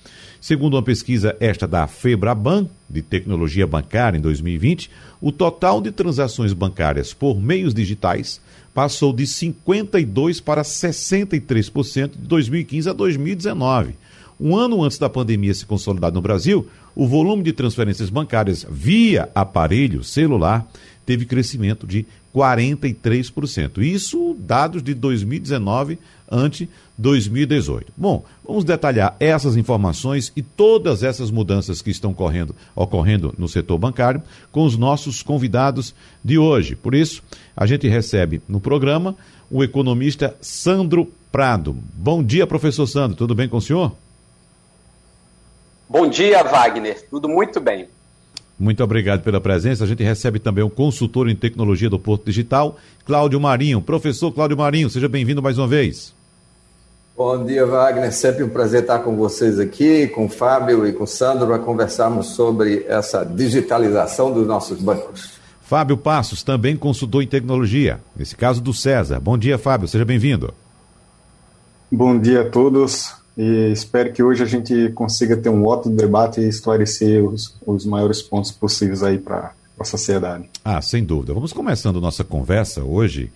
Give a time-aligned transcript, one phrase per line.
[0.40, 6.54] Segundo uma pesquisa esta da Febraban, de tecnologia bancária em 2020, o total de transações
[6.54, 8.40] bancárias por meios digitais
[8.72, 13.96] passou de 52% para 63% de 2015 a 2019.
[14.40, 19.28] Um ano antes da pandemia se consolidar no Brasil, o volume de transferências bancárias via
[19.34, 20.66] aparelho celular
[21.06, 23.78] teve crescimento de 43%.
[23.78, 25.98] Isso dados de 2019
[26.30, 26.68] ante
[26.98, 27.92] 2018.
[27.96, 33.78] Bom, vamos detalhar essas informações e todas essas mudanças que estão correndo, ocorrendo no setor
[33.78, 36.74] bancário com os nossos convidados de hoje.
[36.74, 37.22] Por isso,
[37.56, 39.14] a gente recebe no programa
[39.50, 41.76] o economista Sandro Prado.
[41.94, 43.16] Bom dia, professor Sandro.
[43.16, 43.92] Tudo bem com o senhor?
[45.88, 47.06] Bom dia, Wagner.
[47.08, 47.88] Tudo muito bem.
[48.58, 49.84] Muito obrigado pela presença.
[49.84, 53.80] A gente recebe também o consultor em tecnologia do Porto Digital, Cláudio Marinho.
[53.80, 56.14] Professor Cláudio Marinho, seja bem-vindo mais uma vez.
[57.16, 58.12] Bom dia, Wagner.
[58.12, 61.58] Sempre um prazer estar com vocês aqui, com o Fábio e com o Sandro, para
[61.58, 65.34] conversarmos sobre essa digitalização dos nossos bancos.
[65.62, 69.20] Fábio Passos, também consultor em tecnologia, nesse caso do César.
[69.20, 70.52] Bom dia, Fábio, seja bem-vindo.
[71.90, 76.40] Bom dia a todos e espero que hoje a gente consiga ter um ótimo debate
[76.40, 80.48] e esclarecer os, os maiores pontos possíveis aí para a sociedade.
[80.64, 81.34] Ah, sem dúvida.
[81.34, 83.30] Vamos começando nossa conversa hoje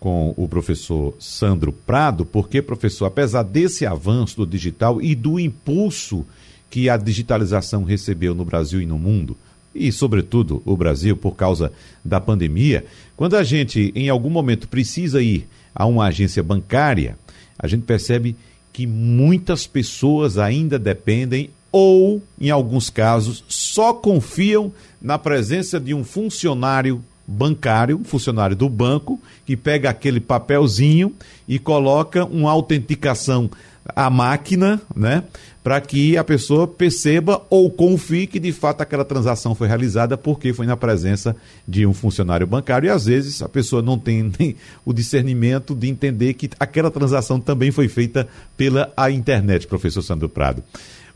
[0.00, 6.26] com o professor Sandro Prado, porque, professor, apesar desse avanço do digital e do impulso
[6.68, 9.36] que a digitalização recebeu no Brasil e no mundo,
[9.74, 11.72] e, sobretudo, o Brasil, por causa
[12.04, 12.84] da pandemia,
[13.16, 17.16] quando a gente, em algum momento, precisa ir a uma agência bancária,
[17.58, 18.36] a gente percebe
[18.74, 26.02] que muitas pessoas ainda dependem ou, em alguns casos, só confiam na presença de um
[26.02, 31.14] funcionário bancário, um funcionário do banco, que pega aquele papelzinho
[31.46, 33.48] e coloca uma autenticação
[33.88, 35.24] à máquina, né?
[35.62, 40.52] Para que a pessoa perceba ou confie que de fato aquela transação foi realizada porque
[40.52, 41.34] foi na presença
[41.66, 42.86] de um funcionário bancário.
[42.86, 47.40] E às vezes a pessoa não tem nem o discernimento de entender que aquela transação
[47.40, 50.62] também foi feita pela a internet, professor Sandro Prado.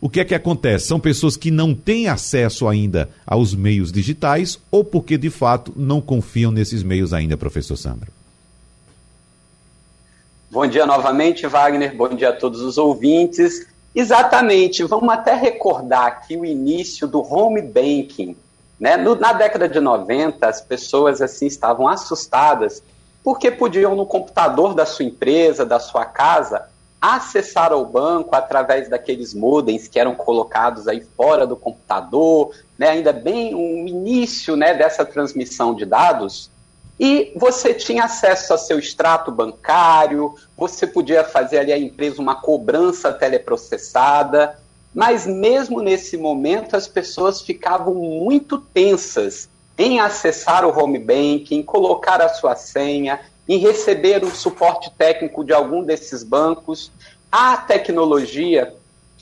[0.00, 0.87] O que é que acontece?
[0.87, 6.00] São pessoas que não têm acesso ainda aos meios digitais ou porque de fato não
[6.00, 8.18] confiam nesses meios ainda, professor Sandro?
[10.51, 11.95] Bom dia novamente, Wagner.
[11.95, 13.67] Bom dia a todos os ouvintes.
[13.95, 18.35] Exatamente, vamos até recordar aqui o início do home banking.
[18.81, 18.97] Né?
[18.97, 22.83] No, na década de 90, as pessoas assim estavam assustadas
[23.23, 26.67] porque podiam no computador da sua empresa, da sua casa,
[26.99, 33.13] acessar ao banco através daqueles modems que eram colocados aí fora do computador, né, ainda
[33.13, 36.51] bem o início né, dessa transmissão de dados,
[36.99, 42.35] e você tinha acesso ao seu extrato bancário, você podia fazer ali a empresa uma
[42.35, 44.59] cobrança teleprocessada,
[44.93, 49.49] mas mesmo nesse momento as pessoas ficavam muito tensas
[49.79, 55.53] em acessar o home banking, colocar a sua senha, em receber o suporte técnico de
[55.53, 56.91] algum desses bancos.
[57.31, 58.75] A tecnologia,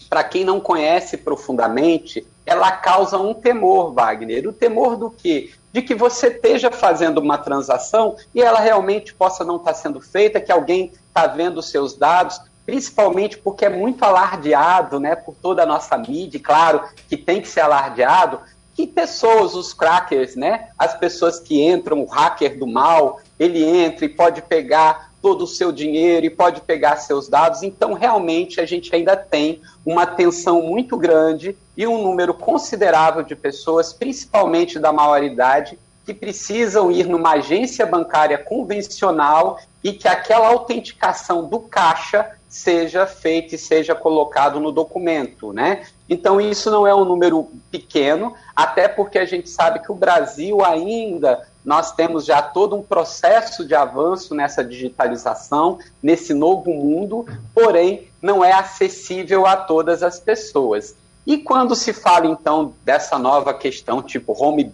[0.09, 4.49] para quem não conhece profundamente, ela causa um temor, Wagner.
[4.49, 5.51] O temor do quê?
[5.77, 10.41] De que você esteja fazendo uma transação e ela realmente possa não estar sendo feita,
[10.41, 15.65] que alguém está vendo os seus dados, principalmente porque é muito alardeado né, por toda
[15.65, 18.41] a nossa mídia, claro que tem que ser alardeado,
[18.75, 24.07] que pessoas, os crackers, né, as pessoas que entram, o hacker do mal, ele entra
[24.07, 27.65] e pode pegar todo o seu dinheiro e pode pegar seus dados.
[27.65, 33.35] Então, realmente, a gente ainda tem uma tensão muito grande e um número considerável de
[33.35, 41.49] pessoas, principalmente da maioridade, que precisam ir numa agência bancária convencional e que aquela autenticação
[41.49, 45.87] do caixa seja feita e seja colocado no documento, né?
[46.09, 50.65] Então, isso não é um número pequeno, até porque a gente sabe que o Brasil
[50.65, 58.09] ainda, nós temos já todo um processo de avanço nessa digitalização, nesse novo mundo, porém,
[58.23, 60.95] não é acessível a todas as pessoas.
[61.27, 64.73] E quando se fala, então, dessa nova questão, tipo home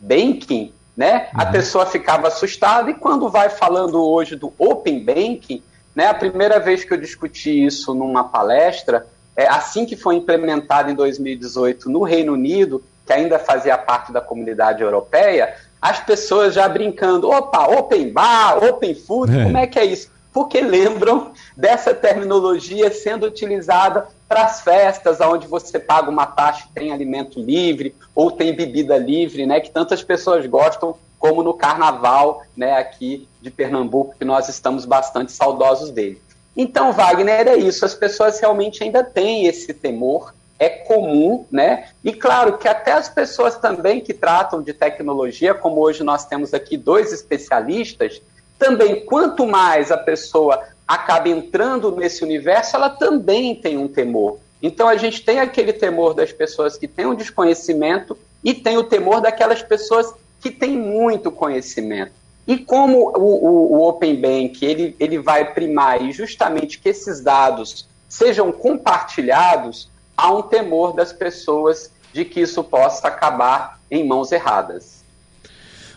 [0.00, 1.40] banking, né, uhum.
[1.40, 5.62] a pessoa ficava assustada, e quando vai falando hoje do open banking,
[5.94, 9.06] né, a primeira vez que eu discuti isso numa palestra,
[9.36, 14.20] é, assim que foi implementado em 2018 no Reino Unido, que ainda fazia parte da
[14.20, 15.54] comunidade europeia,
[15.84, 19.44] as pessoas já brincando, opa, open bar, open food, é.
[19.44, 20.10] como é que é isso?
[20.32, 26.74] Porque lembram dessa terminologia sendo utilizada para as festas, onde você paga uma taxa e
[26.74, 32.42] tem alimento livre, ou tem bebida livre, né, que tantas pessoas gostam, como no carnaval
[32.56, 36.18] né, aqui de Pernambuco, que nós estamos bastante saudosos dele.
[36.56, 37.84] Então, Wagner, é isso.
[37.84, 40.32] As pessoas realmente ainda têm esse temor,
[40.64, 41.88] é comum, né?
[42.02, 46.54] E claro que até as pessoas também que tratam de tecnologia, como hoje nós temos
[46.54, 48.20] aqui dois especialistas,
[48.58, 54.38] também quanto mais a pessoa acaba entrando nesse universo, ela também tem um temor.
[54.62, 58.84] Então a gente tem aquele temor das pessoas que têm um desconhecimento e tem o
[58.84, 62.12] temor daquelas pessoas que têm muito conhecimento.
[62.46, 67.20] E como o, o, o Open Bank ele, ele vai primar e justamente que esses
[67.20, 74.32] dados sejam compartilhados, há um temor das pessoas de que isso possa acabar em mãos
[74.32, 75.04] erradas.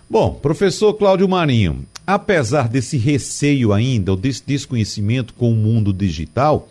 [0.10, 6.70] Bom, professor Cláudio Marinho, apesar desse receio ainda, ou desse desconhecimento com o mundo digital,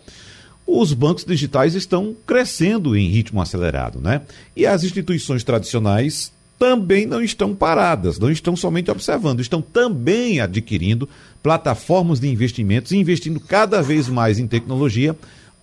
[0.65, 4.21] os bancos digitais estão crescendo em ritmo acelerado, né?
[4.55, 11.07] E as instituições tradicionais também não estão paradas, não estão somente observando, estão também adquirindo
[11.41, 15.15] plataformas de investimentos e investindo cada vez mais em tecnologia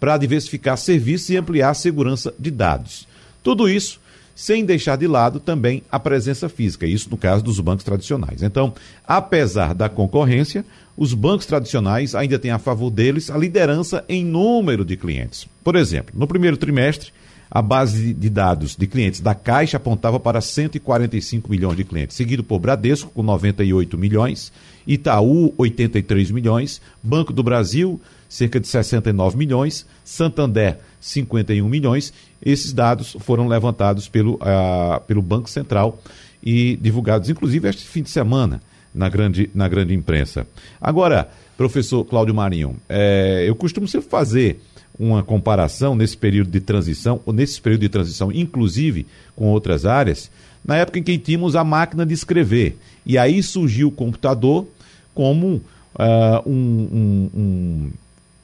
[0.05, 3.09] para diversificar serviços e ampliar a segurança de dados.
[3.43, 3.99] Tudo isso
[4.35, 8.43] sem deixar de lado também a presença física, isso no caso dos bancos tradicionais.
[8.43, 8.75] Então,
[9.09, 10.63] apesar da concorrência,
[10.95, 15.49] os bancos tradicionais ainda têm a favor deles a liderança em número de clientes.
[15.63, 17.11] Por exemplo, no primeiro trimestre,
[17.51, 22.45] a base de dados de clientes da Caixa apontava para 145 milhões de clientes, seguido
[22.45, 24.53] por Bradesco, com 98 milhões,
[24.87, 27.99] Itaú, 83 milhões, Banco do Brasil,
[28.35, 32.13] cerca de 69 milhões, Santander, 51 milhões.
[32.45, 36.03] Esses dados foram levantados pelo, uh, pelo Banco Central
[36.43, 38.61] e divulgados, inclusive, este fim de semana
[38.93, 40.49] na grande, na grande imprensa.
[40.81, 44.61] Agora, professor Cláudio Marinho, é, eu costumo sempre fazer
[44.99, 50.29] uma comparação nesse período de transição, ou nesse período de transição, inclusive com outras áreas,
[50.65, 52.77] na época em que tínhamos a máquina de escrever.
[53.07, 54.67] E aí surgiu o computador
[55.15, 55.63] como
[55.95, 57.91] uh, um, um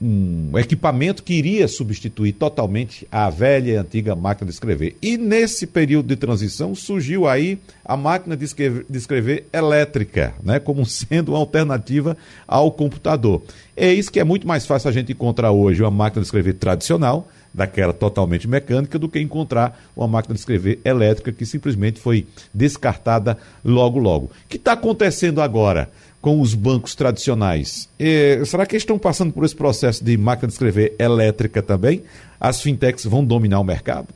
[0.01, 4.97] um equipamento que iria substituir totalmente a velha e antiga máquina de escrever.
[5.03, 10.59] E nesse período de transição surgiu aí a máquina de escrever, de escrever elétrica, né,
[10.59, 12.17] como sendo uma alternativa
[12.49, 13.43] ao computador.
[13.77, 16.55] É isso que é muito mais fácil a gente encontrar hoje uma máquina de escrever
[16.55, 22.27] tradicional, daquela totalmente mecânica, do que encontrar uma máquina de escrever elétrica que simplesmente foi
[22.55, 24.27] descartada logo logo.
[24.27, 25.91] O que está acontecendo agora?
[26.21, 27.89] Com os bancos tradicionais.
[27.99, 32.03] E, será que eles estão passando por esse processo de máquina de escrever elétrica também?
[32.39, 34.09] As fintechs vão dominar o mercado?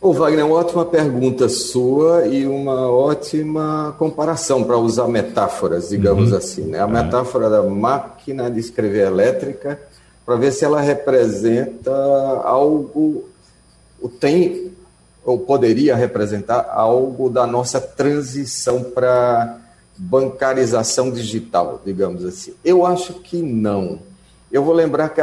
[0.00, 6.38] Ô, Wagner, uma ótima pergunta sua e uma ótima comparação para usar metáforas, digamos uhum.
[6.38, 6.62] assim.
[6.62, 6.80] Né?
[6.80, 6.88] A é.
[6.88, 9.80] metáfora da máquina de escrever elétrica,
[10.26, 11.92] para ver se ela representa
[12.44, 13.28] algo,
[14.18, 14.72] tem
[15.24, 19.58] ou poderia representar algo da nossa transição para
[19.96, 22.54] bancarização digital, digamos assim.
[22.64, 24.00] Eu acho que não.
[24.50, 25.22] Eu vou lembrar que,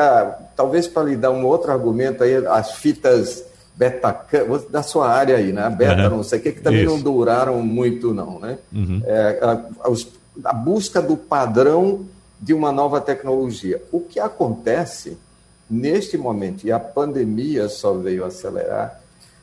[0.55, 3.43] talvez para lhe dar um outro argumento aí, as fitas
[3.75, 4.25] beta
[4.69, 5.69] da sua área aí, né?
[5.69, 6.17] Beta, uhum.
[6.17, 6.91] não sei o que, que também Isso.
[6.91, 8.57] não duraram muito, não, né?
[8.73, 9.01] Uhum.
[9.05, 12.05] É, a, a busca do padrão
[12.41, 13.81] de uma nova tecnologia.
[13.91, 15.17] O que acontece
[15.69, 18.99] neste momento, e a pandemia só veio acelerar,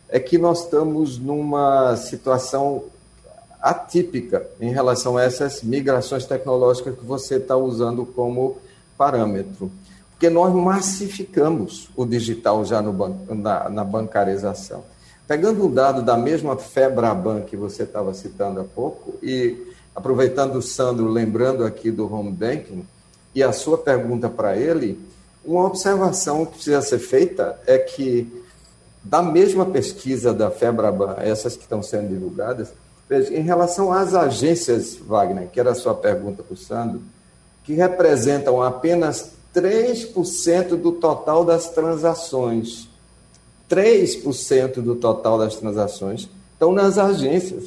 [0.08, 2.84] é que nós estamos numa situação
[3.60, 8.58] atípica em relação a essas migrações tecnológicas que você está usando como
[8.96, 9.70] parâmetro.
[10.12, 12.92] Porque nós massificamos o digital já no
[13.34, 14.84] na, na bancarização.
[15.26, 20.62] Pegando um dado da mesma Febraban que você estava citando há pouco, e aproveitando o
[20.62, 22.86] Sandro, lembrando aqui do home banking,
[23.34, 24.98] e a sua pergunta para ele,
[25.44, 28.45] uma observação que precisa ser feita é que
[29.08, 32.72] da mesma pesquisa da FEBRABAN, essas que estão sendo divulgadas,
[33.08, 37.00] em relação às agências, Wagner, que era a sua pergunta para o Sandro,
[37.62, 42.88] que representam apenas 3% do total das transações.
[43.70, 47.64] 3% do total das transações estão nas agências.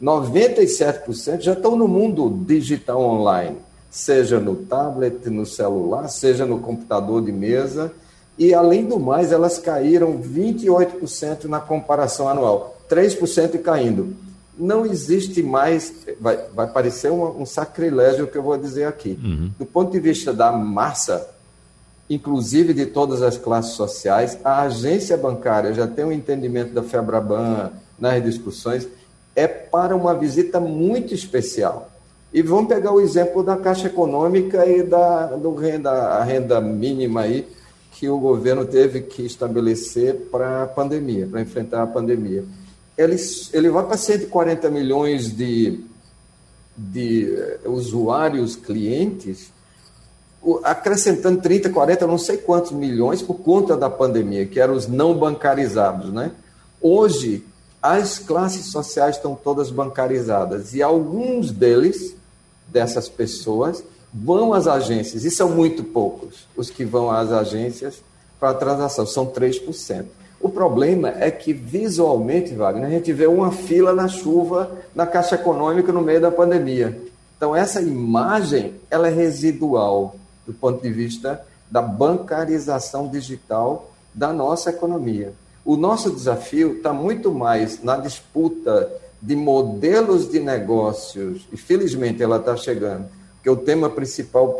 [0.00, 3.56] 97% já estão no mundo digital online,
[3.90, 7.92] seja no tablet, no celular, seja no computador de mesa.
[8.42, 14.16] E, além do mais, elas caíram 28% na comparação anual, 3% e caindo.
[14.58, 19.16] Não existe mais, vai, vai parecer um, um sacrilégio o que eu vou dizer aqui.
[19.22, 19.52] Uhum.
[19.56, 21.30] Do ponto de vista da massa,
[22.10, 27.70] inclusive de todas as classes sociais, a agência bancária já tem um entendimento da Febraban
[27.96, 28.88] nas discussões,
[29.36, 31.92] é para uma visita muito especial.
[32.32, 37.20] E vamos pegar o exemplo da Caixa Econômica e da do renda, a renda mínima
[37.20, 37.46] aí,
[37.92, 42.44] que o governo teve que estabelecer para a pandemia, para enfrentar a pandemia.
[42.96, 43.16] Ele,
[43.52, 45.84] ele vai para 140 milhões de,
[46.76, 49.52] de eh, usuários, clientes,
[50.64, 55.16] acrescentando 30, 40, não sei quantos milhões por conta da pandemia, que eram os não
[55.16, 56.32] bancarizados, né?
[56.80, 57.44] Hoje,
[57.80, 62.16] as classes sociais estão todas bancarizadas e alguns deles,
[62.68, 68.02] dessas pessoas, vão às agências, e são muito poucos os que vão às agências
[68.38, 70.04] para a transação, são 3%.
[70.40, 75.36] O problema é que visualmente, Wagner, a gente vê uma fila na chuva na Caixa
[75.36, 77.00] Econômica no meio da pandemia.
[77.36, 84.70] Então, essa imagem ela é residual do ponto de vista da bancarização digital da nossa
[84.70, 85.32] economia.
[85.64, 92.38] O nosso desafio está muito mais na disputa de modelos de negócios, e felizmente ela
[92.38, 93.06] está chegando,
[93.42, 94.56] porque o tema principal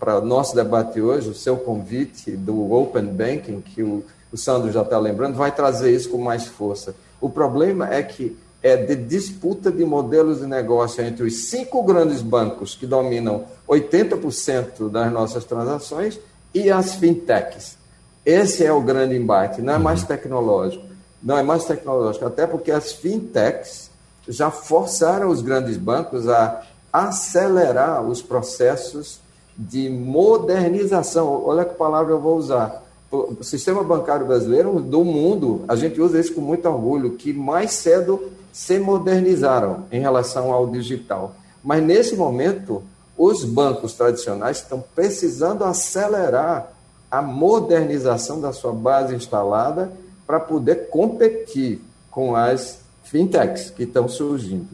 [0.00, 4.02] para o nosso debate hoje, o seu convite do Open Banking, que o,
[4.32, 6.92] o Sandro já está lembrando, vai trazer isso com mais força.
[7.20, 12.20] O problema é que é de disputa de modelos de negócio entre os cinco grandes
[12.20, 16.18] bancos que dominam 80% das nossas transações
[16.52, 17.78] e as fintechs.
[18.26, 20.08] Esse é o grande embate, não é mais uhum.
[20.08, 20.84] tecnológico.
[21.22, 23.90] Não é mais tecnológico, até porque as fintechs
[24.26, 29.20] já forçaram os grandes bancos a acelerar os processos
[29.56, 31.44] de modernização.
[31.44, 32.82] Olha que palavra eu vou usar.
[33.10, 37.72] O sistema bancário brasileiro do mundo, a gente usa isso com muito orgulho, que mais
[37.72, 41.34] cedo se modernizaram em relação ao digital.
[41.62, 42.82] Mas nesse momento,
[43.18, 46.72] os bancos tradicionais estão precisando acelerar
[47.10, 49.92] a modernização da sua base instalada
[50.26, 54.68] para poder competir com as fintechs que estão surgindo.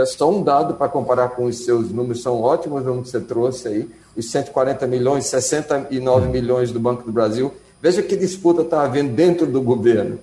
[0.00, 3.18] É só um dado para comparar com os seus números, são ótimos os números que
[3.18, 7.54] você trouxe aí, os 140 milhões, 69 milhões do Banco do Brasil.
[7.80, 10.18] Veja que disputa está havendo dentro do governo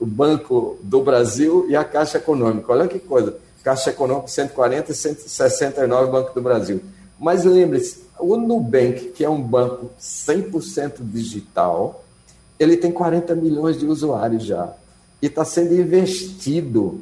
[0.00, 2.72] o Banco do Brasil e a Caixa Econômica.
[2.72, 3.36] Olha que coisa.
[3.62, 6.80] Caixa Econômica 140 e 169 Banco do Brasil.
[7.18, 12.04] Mas lembre-se, o Nubank, que é um banco 100% digital,
[12.58, 14.72] ele tem 40 milhões de usuários já.
[15.22, 17.00] E está sendo investido,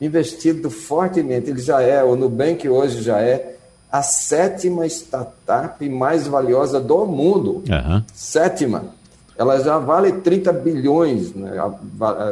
[0.00, 1.50] investido fortemente.
[1.50, 3.56] Ele já é, o Nubank hoje já é
[3.90, 7.62] a sétima startup mais valiosa do mundo.
[7.68, 8.02] Uhum.
[8.12, 8.92] Sétima
[9.36, 11.50] ela já vale 30 bilhões, né,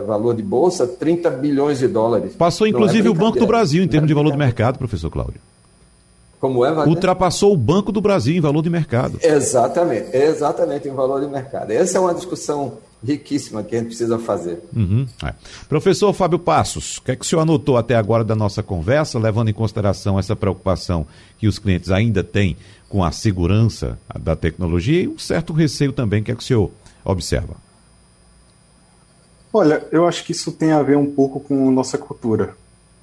[0.06, 2.34] valor de bolsa, 30 bilhões de dólares.
[2.36, 5.10] Passou é inclusive é o Banco do Brasil em termos de valor de mercado, professor
[5.10, 5.40] Cláudio.
[6.40, 6.94] Como é, Wagner?
[6.94, 9.18] Ultrapassou o Banco do Brasil em valor de mercado.
[9.20, 11.70] Exatamente, exatamente em valor de mercado.
[11.70, 14.62] Essa é uma discussão riquíssima que a gente precisa fazer.
[14.74, 15.34] Uhum, é.
[15.68, 19.18] Professor Fábio Passos, o que é que o senhor anotou até agora da nossa conversa,
[19.18, 21.06] levando em consideração essa preocupação
[21.38, 22.56] que os clientes ainda têm
[22.88, 26.70] com a segurança da tecnologia e um certo receio também, que é que o senhor
[27.04, 27.56] observa?
[29.52, 32.56] Olha, eu acho que isso tem a ver um pouco com nossa cultura.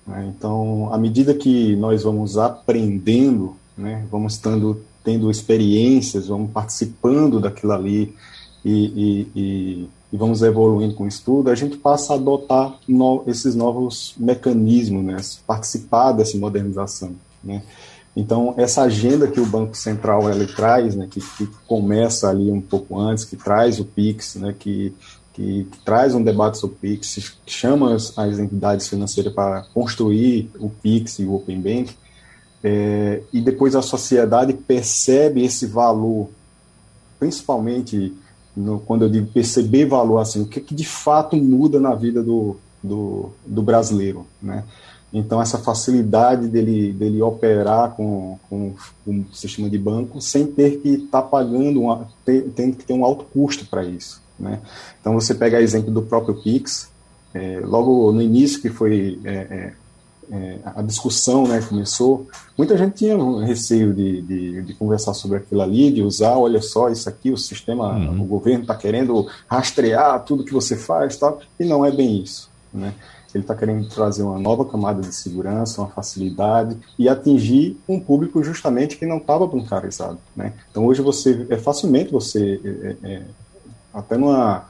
[0.05, 0.33] Né?
[0.35, 7.71] Então, à medida que nós vamos aprendendo, né, vamos tendo, tendo experiências, vamos participando daquilo
[7.71, 8.15] ali
[8.63, 13.55] e, e, e, vamos evoluindo com o estudo, a gente passa a adotar no, esses
[13.55, 17.15] novos mecanismos, né, participar dessa modernização.
[17.43, 17.63] Né?
[18.15, 22.61] Então, essa agenda que o Banco Central ele traz, né, que, que começa ali um
[22.61, 24.93] pouco antes, que traz o PIX, né, que,
[25.33, 30.51] que, que traz um debate sobre o PIX, chama as, as entidades financeiras para construir
[30.59, 31.95] o PIX e o Open Bank,
[32.61, 36.29] é, e depois a sociedade percebe esse valor,
[37.17, 38.13] principalmente
[38.55, 42.21] no, quando eu digo perceber valor, assim, o que, que de fato muda na vida
[42.21, 44.63] do, do, do brasileiro, né?
[45.11, 50.89] Então, essa facilidade dele, dele operar com, com, com sistema de banco sem ter que
[50.89, 54.21] estar tá pagando, uma, ter, tendo que ter um alto custo para isso.
[54.39, 54.59] Né?
[55.01, 56.89] Então, você pega exemplo do próprio Pix,
[57.33, 59.73] é, logo no início que foi é, é,
[60.31, 65.37] é, a discussão né, começou, muita gente tinha um receio de, de, de, conversar sobre
[65.37, 68.21] aquilo ali, de usar, olha só, isso aqui, o sistema, uhum.
[68.21, 72.49] o governo está querendo rastrear tudo que você faz, tal, e não é bem isso.
[72.71, 72.93] Né?
[73.33, 78.43] Ele está querendo trazer uma nova camada de segurança, uma facilidade e atingir um público
[78.43, 80.19] justamente que não estava bancarizado.
[80.35, 80.53] Né?
[80.69, 83.21] Então hoje você é facilmente você é, é,
[83.93, 84.65] até numa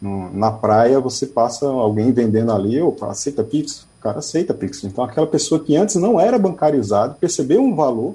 [0.00, 3.87] no, na praia você passa alguém vendendo ali, opa, aceita Pix?
[3.98, 4.84] O cara aceita Pix.
[4.84, 8.14] Então aquela pessoa que antes não era bancarizado percebeu um valor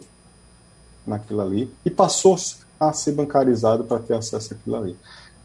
[1.05, 2.37] naquilo ali e passou
[2.79, 4.95] a ser bancarizado para ter acesso àquilo ali.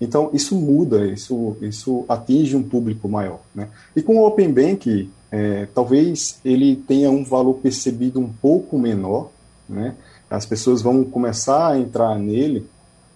[0.01, 3.41] Então isso muda, isso, isso atinge um público maior.
[3.55, 3.69] Né?
[3.97, 9.31] E com o Open Bank, é, talvez ele tenha um valor percebido um pouco menor,
[9.69, 9.97] né?
[10.31, 12.67] as pessoas vão começar a entrar nele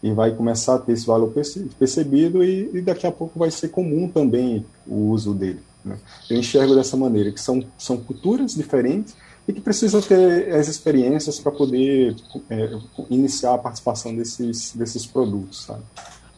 [0.03, 1.33] e vai começar a ter esse valor
[1.79, 5.61] percebido e, e daqui a pouco vai ser comum também o uso dele.
[5.85, 5.97] Né?
[6.31, 9.15] Eu enxergo dessa maneira, que são, são culturas diferentes
[9.47, 12.15] e que precisam ter as experiências para poder
[12.49, 12.71] é,
[13.11, 15.65] iniciar a participação desses, desses produtos.
[15.65, 15.83] Sabe?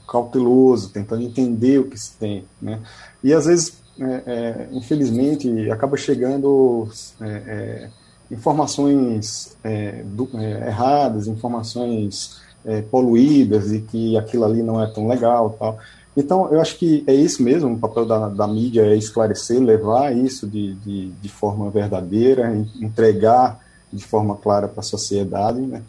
[0.08, 2.80] cauteloso, tentando entender o que se tem, né?
[3.24, 6.88] E às vezes, é, é, infelizmente, acaba chegando
[7.22, 7.90] é, é
[8.32, 12.44] informações é, do, é, erradas, informações
[12.90, 15.78] poluídas e que aquilo ali não é tão legal, tal.
[16.18, 20.16] Então, eu acho que é isso mesmo, o papel da, da mídia é esclarecer, levar
[20.16, 23.60] isso de, de, de forma verdadeira, entregar
[23.92, 25.84] de forma clara para a sociedade, né?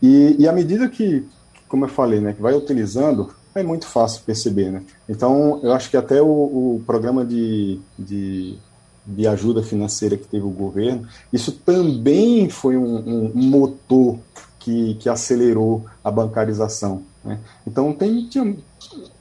[0.00, 1.26] E, e à medida que,
[1.72, 4.82] como eu falei, né, que vai utilizando, é muito fácil perceber, né?
[5.08, 8.58] Então, eu acho que até o, o programa de, de,
[9.06, 14.18] de, ajuda financeira que teve o governo, isso também foi um, um motor
[14.58, 17.04] que, que acelerou a bancarização.
[17.24, 17.38] Né?
[17.66, 18.54] Então, tem, tinha,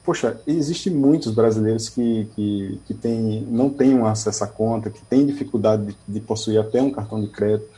[0.04, 5.02] poxa, existem muitos brasileiros que, que, que tem, não têm um acesso à conta, que
[5.06, 7.70] têm dificuldade de, de possuir até um cartão de crédito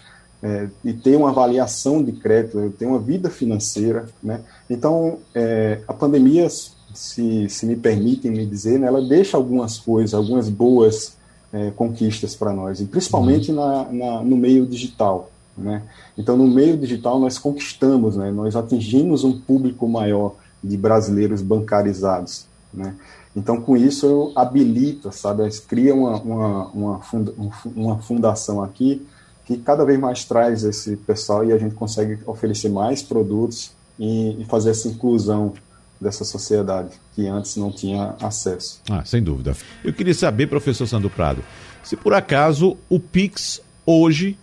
[0.43, 4.41] é, e ter uma avaliação de crédito, ter uma vida financeira, né?
[4.69, 6.49] Então, é, a pandemia,
[6.93, 11.15] se, se me permitem me dizer, né, ela deixa algumas coisas, algumas boas
[11.53, 13.55] é, conquistas para nós, e principalmente uhum.
[13.55, 15.81] na, na, no meio digital, né?
[16.17, 18.29] Então, no meio digital, nós conquistamos, né?
[18.29, 22.95] Nós atingimos um público maior de brasileiros bancarizados, né?
[23.33, 25.49] Então, com isso, eu habilito, sabe?
[25.67, 27.33] Cria uma, uma, uma, funda,
[27.73, 29.01] uma fundação aqui
[29.45, 34.41] que cada vez mais traz esse pessoal e a gente consegue oferecer mais produtos e,
[34.41, 35.53] e fazer essa inclusão
[35.99, 38.81] dessa sociedade que antes não tinha acesso.
[38.89, 39.55] Ah, sem dúvida.
[39.83, 41.43] Eu queria saber, professor Sandro Prado,
[41.83, 44.37] se por acaso o Pix hoje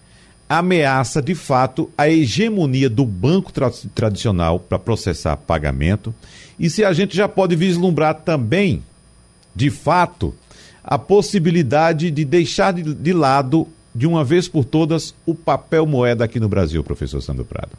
[0.48, 6.14] ameaça de fato a hegemonia do banco tra tradicional para processar pagamento
[6.58, 8.82] e se a gente já pode vislumbrar também,
[9.54, 10.34] de fato,
[10.84, 16.24] a possibilidade de deixar de, de lado de uma vez por todas o papel moeda
[16.24, 17.72] aqui no Brasil, professor Sandro Prado?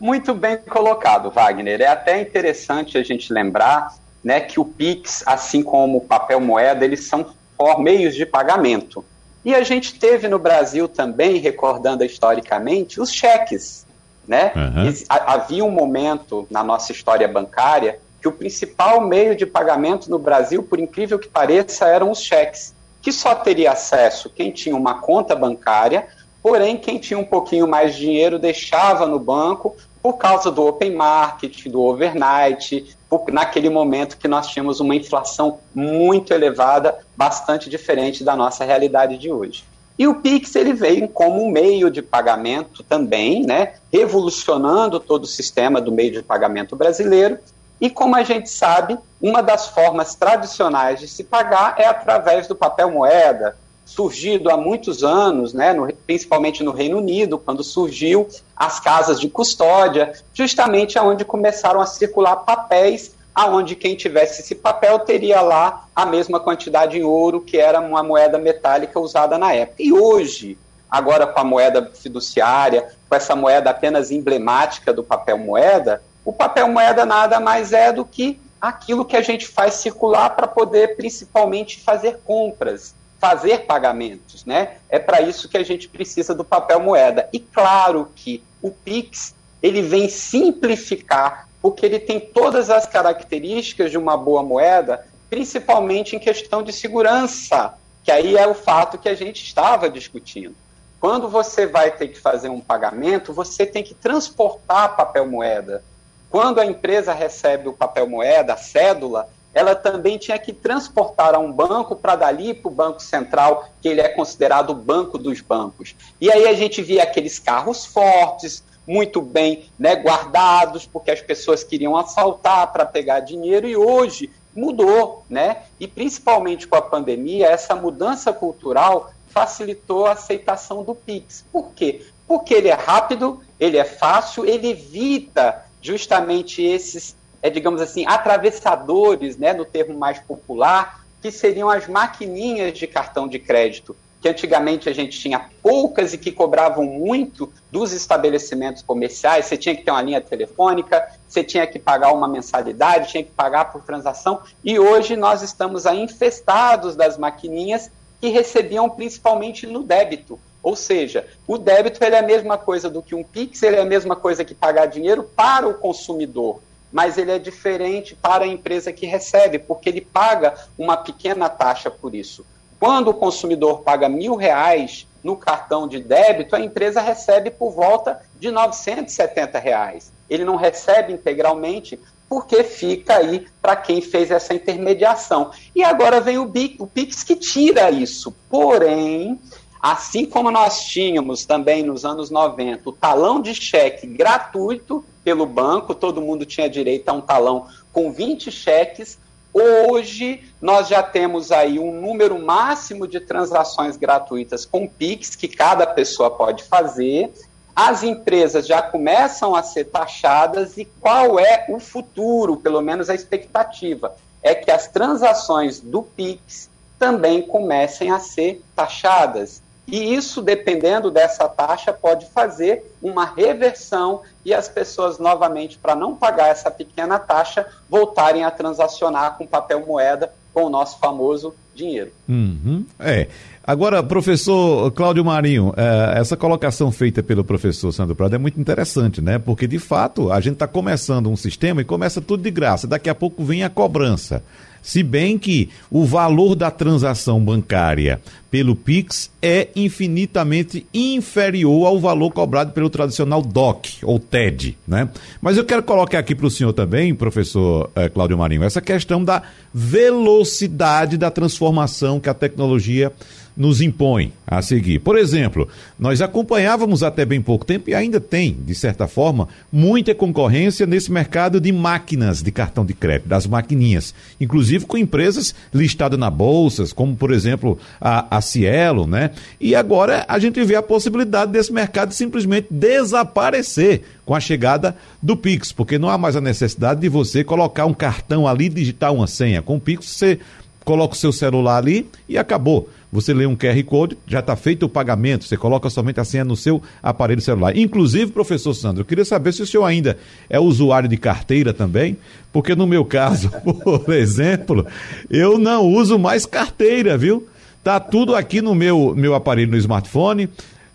[0.00, 1.80] Muito bem colocado, Wagner.
[1.80, 6.84] É até interessante a gente lembrar né, que o Pix, assim como o papel moeda,
[6.84, 7.34] eles são
[7.80, 9.04] meios de pagamento.
[9.44, 13.84] E a gente teve no Brasil também, recordando historicamente, os cheques.
[14.26, 14.52] Né?
[14.54, 14.92] Uhum.
[15.08, 20.62] Havia um momento na nossa história bancária que o principal meio de pagamento no Brasil,
[20.62, 22.74] por incrível que pareça, eram os cheques
[23.08, 26.08] que só teria acesso quem tinha uma conta bancária,
[26.42, 30.94] porém quem tinha um pouquinho mais de dinheiro deixava no banco por causa do open
[30.94, 38.22] market, do overnight, por, naquele momento que nós tínhamos uma inflação muito elevada, bastante diferente
[38.22, 39.64] da nossa realidade de hoje.
[39.98, 45.26] E o Pix ele veio como um meio de pagamento também, né, revolucionando todo o
[45.26, 47.38] sistema do meio de pagamento brasileiro.
[47.80, 52.56] E como a gente sabe, uma das formas tradicionais de se pagar é através do
[52.56, 58.78] papel moeda, surgido há muitos anos, né, no, principalmente no Reino Unido, quando surgiu as
[58.78, 65.40] casas de custódia, justamente aonde começaram a circular papéis, aonde quem tivesse esse papel teria
[65.40, 69.82] lá a mesma quantidade em ouro que era uma moeda metálica usada na época.
[69.82, 70.58] E hoje,
[70.90, 76.68] agora com a moeda fiduciária, com essa moeda apenas emblemática do papel moeda, o papel
[76.68, 81.80] moeda nada mais é do que aquilo que a gente faz circular para poder principalmente
[81.80, 84.76] fazer compras fazer pagamentos, né?
[84.90, 87.26] É para isso que a gente precisa do papel moeda.
[87.32, 93.96] E claro que o Pix ele vem simplificar, porque ele tem todas as características de
[93.96, 97.72] uma boa moeda, principalmente em questão de segurança,
[98.04, 100.54] que aí é o fato que a gente estava discutindo.
[101.00, 105.82] Quando você vai ter que fazer um pagamento, você tem que transportar papel moeda.
[106.30, 111.38] Quando a empresa recebe o papel moeda, a cédula, ela também tinha que transportar a
[111.38, 115.40] um banco para dali para o Banco Central, que ele é considerado o banco dos
[115.40, 115.96] bancos.
[116.20, 121.64] E aí a gente via aqueles carros fortes, muito bem né, guardados, porque as pessoas
[121.64, 125.62] queriam assaltar para pegar dinheiro, e hoje mudou, né?
[125.78, 131.44] E principalmente com a pandemia, essa mudança cultural facilitou a aceitação do Pix.
[131.52, 132.06] Por quê?
[132.26, 139.36] Porque ele é rápido, ele é fácil, ele evita justamente esses é, digamos assim, atravessadores,
[139.36, 144.88] né, no termo mais popular, que seriam as maquininhas de cartão de crédito, que antigamente
[144.88, 149.46] a gente tinha poucas e que cobravam muito dos estabelecimentos comerciais.
[149.46, 153.30] Você tinha que ter uma linha telefônica, você tinha que pagar uma mensalidade, tinha que
[153.30, 154.40] pagar por transação.
[154.64, 160.38] E hoje nós estamos aí infestados das maquininhas que recebiam principalmente no débito.
[160.68, 163.80] Ou seja, o débito ele é a mesma coisa do que um Pix, ele é
[163.80, 168.48] a mesma coisa que pagar dinheiro para o consumidor mas ele é diferente para a
[168.48, 172.46] empresa que recebe, porque ele paga uma pequena taxa por isso.
[172.80, 178.22] Quando o consumidor paga mil reais no cartão de débito, a empresa recebe por volta
[178.40, 180.10] de 970 reais.
[180.30, 185.50] Ele não recebe integralmente porque fica aí para quem fez essa intermediação.
[185.74, 188.34] E agora vem o, o Pix que tira isso.
[188.50, 189.40] Porém,
[189.80, 195.94] assim como nós tínhamos também nos anos 90 o talão de cheque gratuito, pelo banco,
[195.94, 199.18] todo mundo tinha direito a um talão com 20 cheques.
[199.52, 205.86] Hoje nós já temos aí um número máximo de transações gratuitas com Pix que cada
[205.86, 207.32] pessoa pode fazer.
[207.76, 213.14] As empresas já começam a ser taxadas e qual é o futuro, pelo menos a
[213.14, 219.62] expectativa, é que as transações do Pix também comecem a ser taxadas.
[219.90, 226.14] E isso, dependendo dessa taxa, pode fazer uma reversão e as pessoas, novamente, para não
[226.14, 232.12] pagar essa pequena taxa, voltarem a transacionar com papel moeda com o nosso famoso dinheiro.
[232.28, 233.28] Uhum, é.
[233.64, 239.22] Agora, professor Cláudio Marinho, é, essa colocação feita pelo professor Sandro Prado é muito interessante,
[239.22, 239.38] né?
[239.38, 242.86] Porque, de fato, a gente está começando um sistema e começa tudo de graça.
[242.86, 244.42] Daqui a pouco vem a cobrança.
[244.88, 252.30] Se bem que o valor da transação bancária pelo Pix é infinitamente inferior ao valor
[252.30, 255.10] cobrado pelo tradicional DOC ou TED, né?
[255.42, 259.22] Mas eu quero colocar aqui para o senhor também, professor eh, Cláudio Marinho, essa questão
[259.22, 259.42] da
[259.74, 263.12] velocidade da transformação que a tecnologia
[263.58, 265.00] nos impõe a seguir.
[265.00, 265.68] Por exemplo,
[265.98, 271.10] nós acompanhávamos até bem pouco tempo e ainda tem, de certa forma, muita concorrência nesse
[271.10, 276.92] mercado de máquinas de cartão de crédito, das maquininhas, inclusive com empresas listadas na bolsas,
[276.92, 279.32] como por exemplo a, a Cielo, né?
[279.60, 285.36] E agora a gente vê a possibilidade desse mercado simplesmente desaparecer com a chegada do
[285.36, 289.26] Pix, porque não há mais a necessidade de você colocar um cartão ali digitar uma
[289.26, 289.62] senha.
[289.62, 290.38] Com o Pix você
[290.84, 292.88] coloca o seu celular ali e acabou.
[293.10, 296.44] Você lê um QR Code, já está feito o pagamento, você coloca somente a senha
[296.44, 297.76] no seu aparelho celular.
[297.76, 300.18] Inclusive, professor Sandro, eu queria saber se o senhor ainda
[300.50, 302.18] é usuário de carteira também,
[302.52, 303.50] porque no meu caso,
[303.84, 304.86] por exemplo,
[305.30, 307.48] eu não uso mais carteira, viu?
[307.82, 310.48] Tá tudo aqui no meu, meu aparelho no smartphone,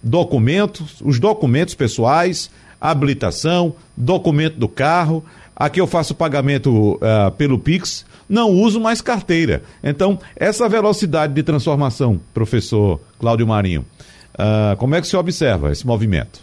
[0.03, 5.23] documentos, os documentos pessoais, habilitação, documento do carro.
[5.55, 9.63] Aqui eu faço pagamento uh, pelo Pix não uso mais carteira.
[9.83, 13.85] Então, essa velocidade de transformação, professor Cláudio Marinho,
[14.33, 16.41] uh, como é que se observa esse movimento?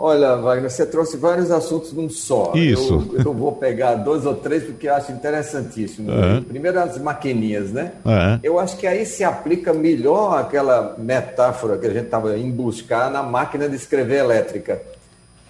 [0.00, 2.52] Olha, Wagner, você trouxe vários assuntos num só.
[2.54, 3.10] Isso.
[3.14, 6.08] Eu, eu vou pegar dois ou três porque eu acho interessantíssimo.
[6.12, 6.42] Uhum.
[6.44, 7.92] Primeiro, as maquininhas, né?
[8.04, 8.38] Uhum.
[8.40, 13.10] Eu acho que aí se aplica melhor aquela metáfora que a gente estava em buscar
[13.10, 14.80] na máquina de escrever elétrica.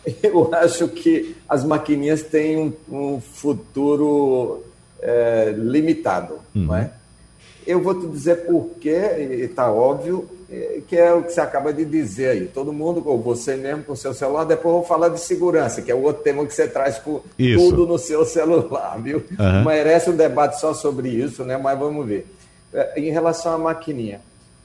[0.22, 4.64] Eu acho que as maquininhas têm um, um futuro
[5.00, 6.66] é, limitado, uhum.
[6.66, 6.90] não é?
[7.66, 10.26] Eu vou te dizer por quê, e está óbvio,
[10.86, 12.46] que é o que você acaba de dizer aí.
[12.46, 15.82] Todo mundo, ou você mesmo com o seu celular, depois eu vou falar de segurança,
[15.82, 17.68] que é o outro tema que você traz com isso.
[17.68, 19.22] tudo no seu celular, viu?
[19.38, 19.64] Uhum.
[19.64, 21.58] Merece um debate só sobre isso, né?
[21.58, 22.26] Mas vamos ver.
[22.72, 24.22] É, em relação à maquininha,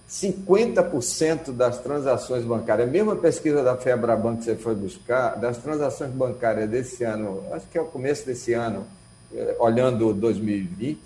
[0.10, 6.12] 50% das transações bancárias, a mesma pesquisa da Febraban que você foi buscar, das transações
[6.12, 8.86] bancárias desse ano, acho que é o começo desse ano,
[9.34, 11.00] é, olhando 2020,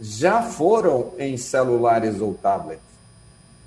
[0.00, 2.82] já foram em celulares ou tablets.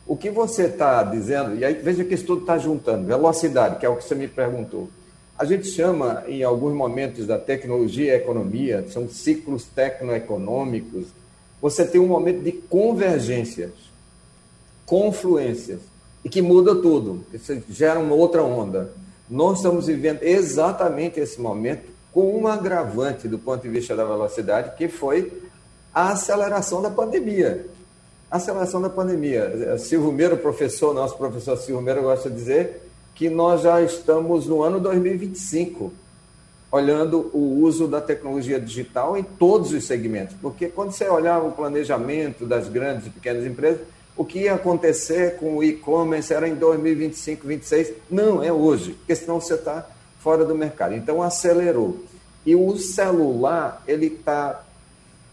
[0.06, 3.86] O que você está dizendo, e aí veja que isso tudo está juntando, velocidade, que
[3.86, 4.90] é o que você me perguntou.
[5.38, 11.08] A gente chama, em alguns momentos da tecnologia e economia, são ciclos tecnoeconômicos,
[11.62, 13.72] você tem um momento de convergências,
[14.88, 15.82] confluências,
[16.26, 18.91] e que muda tudo, você gera uma outra onda.
[19.30, 24.76] Nós estamos vivendo exatamente esse momento com um agravante do ponto de vista da velocidade,
[24.76, 25.32] que foi
[25.93, 27.67] a aceleração da pandemia
[28.30, 29.78] aceleração da pandemia.
[29.78, 32.82] Silvio Meiro, professor, nosso professor Silvio Meiro gosta de dizer
[33.15, 35.91] que nós já estamos no ano 2025,
[36.71, 40.36] olhando o uso da tecnologia digital em todos os segmentos.
[40.41, 43.82] Porque quando você olhar o planejamento das grandes e pequenas empresas,
[44.18, 47.94] o que ia acontecer com o e-commerce era em 2025, 2026.
[48.10, 49.88] Não, é hoje, porque senão você está
[50.20, 50.96] fora do mercado.
[50.96, 52.04] Então, acelerou.
[52.46, 54.64] E o celular, ele está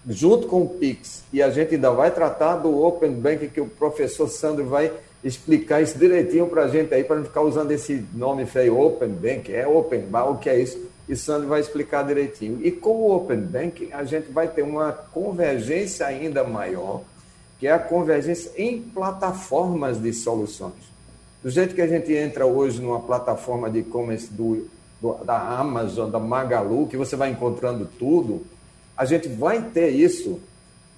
[0.07, 3.67] junto com o Pix, e a gente ainda vai tratar do Open Bank, que o
[3.67, 4.93] professor Sandro vai
[5.23, 9.09] explicar isso direitinho para a gente aí, para não ficar usando esse nome feio, Open
[9.09, 10.79] Bank, é Open Bar, o que é isso?
[11.09, 12.61] E Sandro vai explicar direitinho.
[12.63, 17.03] E com o Open Bank, a gente vai ter uma convergência ainda maior,
[17.59, 20.95] que é a convergência em plataformas de soluções.
[21.43, 24.67] Do jeito que a gente entra hoje numa plataforma de e-commerce do,
[25.01, 28.43] do, da Amazon, da Magalu, que você vai encontrando tudo,
[28.97, 30.41] a gente vai ter isso,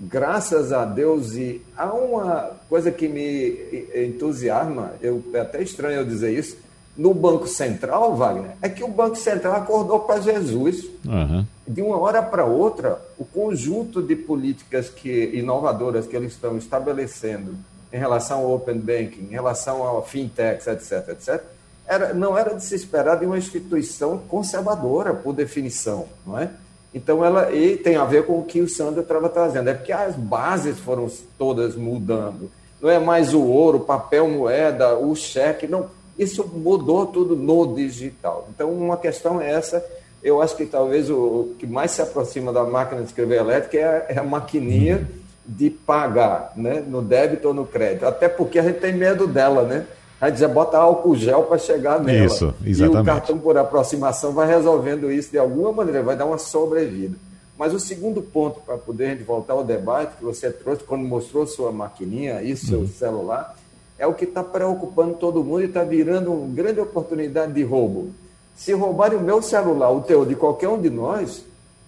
[0.01, 3.59] graças a Deus, e há uma coisa que me
[4.07, 6.57] entusiasma, eu, é até estranho eu dizer isso,
[6.97, 10.85] no Banco Central, Wagner, é que o Banco Central acordou para Jesus.
[11.05, 11.45] Uhum.
[11.67, 17.55] De uma hora para outra, o conjunto de políticas que, inovadoras que eles estão estabelecendo
[17.93, 21.43] em relação ao Open Banking, em relação ao fintechs, etc., etc.,
[21.87, 26.51] era, não era de se esperar de uma instituição conservadora, por definição, não é?
[26.93, 29.69] Então, ela e tem a ver com o que o Sandro estava trazendo.
[29.69, 32.51] É porque as bases foram todas mudando.
[32.81, 35.67] Não é mais o ouro, papel, moeda, o cheque.
[35.67, 38.49] Não, isso mudou tudo no digital.
[38.55, 39.85] Então, uma questão é essa.
[40.23, 43.85] Eu acho que talvez o, que mais se aproxima da máquina de escrever elétrica é
[43.85, 45.07] a, é a maquininha
[45.45, 46.83] de pagar, né?
[46.87, 48.07] no débito ou no crédito.
[48.07, 49.87] Até porque a gente tem medo dela, né?
[50.21, 52.25] Aí já bota álcool gel para chegar nela.
[52.25, 52.99] Isso, exatamente.
[52.99, 57.17] E o cartão por aproximação vai resolvendo isso de alguma maneira, vai dar uma sobrevida.
[57.59, 61.05] Mas o segundo ponto, para poder a gente voltar ao debate que você trouxe quando
[61.05, 62.89] mostrou sua maquininha e seu uhum.
[62.89, 63.57] celular,
[63.99, 68.11] é o que está preocupando todo mundo e está virando uma grande oportunidade de roubo.
[68.55, 71.45] Se roubarem o meu celular, o teu, de qualquer um de nós,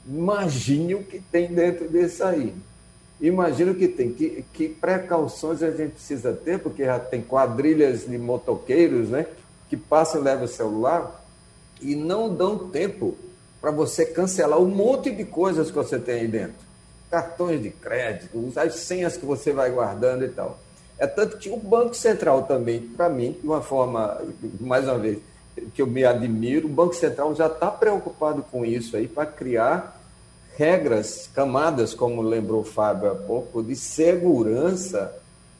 [0.06, 2.54] imagine o que tem dentro desse aí.
[3.20, 4.12] Imagino que tem.
[4.12, 9.26] Que, que precauções a gente precisa ter, porque já tem quadrilhas de motoqueiros, né?
[9.68, 11.24] Que passam e levam o celular
[11.80, 13.16] e não dão tempo
[13.60, 16.68] para você cancelar um monte de coisas que você tem aí dentro.
[17.10, 20.58] Cartões de crédito, as senhas que você vai guardando e tal.
[20.98, 24.20] É tanto que o Banco Central também, para mim, de uma forma,
[24.60, 25.18] mais uma vez,
[25.74, 29.96] que eu me admiro, o Banco Central já está preocupado com isso aí para criar
[30.56, 35.14] regras, camadas, como lembrou o Fábio há pouco, de segurança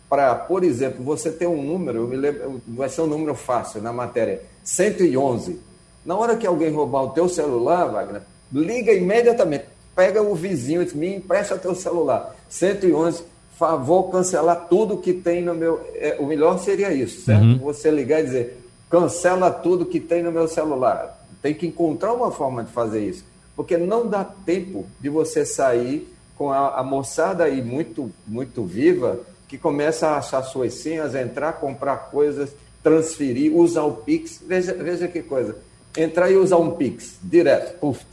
[0.09, 3.83] para, por exemplo, você ter um número, eu me lembro, vai ser um número fácil
[3.83, 5.61] na matéria, 111.
[6.05, 10.97] Na hora que alguém roubar o teu celular, Wagner, liga imediatamente, pega o vizinho e
[10.97, 12.35] me empresta teu celular.
[12.49, 13.23] 111,
[13.59, 15.81] favor cancelar tudo que tem no meu...
[15.95, 17.43] É, o melhor seria isso, certo?
[17.43, 17.59] Uhum.
[17.59, 21.19] Você ligar e dizer, cancela tudo que tem no meu celular.
[21.43, 23.25] Tem que encontrar uma forma de fazer isso
[23.59, 29.19] porque não dá tempo de você sair com a, a moçada aí muito, muito viva,
[29.49, 32.51] que começa a achar suas senhas, entrar, comprar coisas,
[32.85, 34.41] transferir, usar o Pix.
[34.47, 35.57] Veja, veja que coisa.
[35.97, 38.07] Entrar e usar um Pix, direto, puft,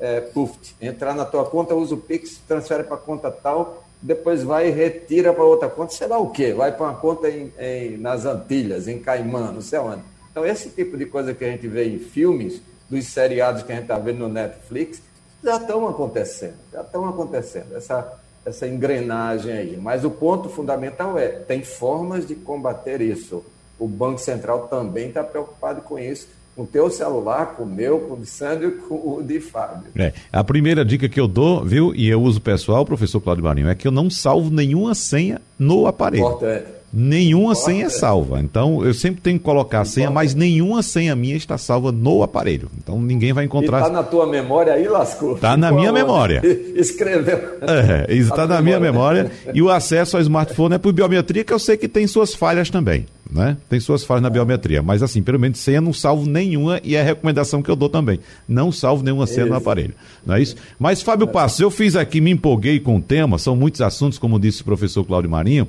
[0.00, 0.74] é, puft.
[0.80, 4.70] Entrar na tua conta, usa o Pix, transfere para a conta tal, depois vai e
[4.70, 8.24] retira para outra conta, sei lá o quê, vai para uma conta em, em, nas
[8.24, 10.02] Antilhas, em Caimã, não sei onde.
[10.30, 13.74] Então, esse tipo de coisa que a gente vê em filmes, dos seriados que a
[13.74, 15.02] gente está vendo no Netflix,
[15.42, 19.76] já estão acontecendo, já estão acontecendo, essa, essa engrenagem aí.
[19.76, 23.44] Mas o ponto fundamental é, tem formas de combater isso.
[23.78, 26.28] O Banco Central também está preocupado com isso,
[26.60, 29.40] com o teu celular, com o meu, com o de Sandro e com o de
[29.40, 29.90] Fábio.
[29.96, 33.68] É, a primeira dica que eu dou, viu, e eu uso pessoal, professor Cláudio Marinho,
[33.70, 36.26] é que eu não salvo nenhuma senha no aparelho.
[36.26, 36.79] Importante.
[36.92, 38.40] Nenhuma senha é salva.
[38.40, 42.22] Então, eu sempre tenho que colocar a senha, mas nenhuma senha minha está salva no
[42.22, 42.68] aparelho.
[42.78, 43.78] Então, ninguém vai encontrar.
[43.78, 45.36] Está na tua memória aí, lascou?
[45.36, 46.42] Está na minha memória.
[46.74, 47.58] Escreveu.
[47.62, 49.30] É, está na minha memória.
[49.54, 52.70] E o acesso ao smartphone é por biometria, que eu sei que tem suas falhas
[52.70, 53.06] também.
[53.30, 53.56] Né?
[53.68, 54.82] Tem suas falhas na biometria.
[54.82, 57.88] Mas, assim, pelo menos senha não salvo nenhuma e é a recomendação que eu dou
[57.88, 58.18] também.
[58.48, 59.50] Não salvo nenhuma senha isso.
[59.50, 59.94] no aparelho.
[60.26, 60.56] Não é isso?
[60.76, 61.30] Mas, Fábio é.
[61.30, 64.64] Passos, eu fiz aqui, me empolguei com o tema, são muitos assuntos, como disse o
[64.64, 65.68] professor Cláudio Marinho.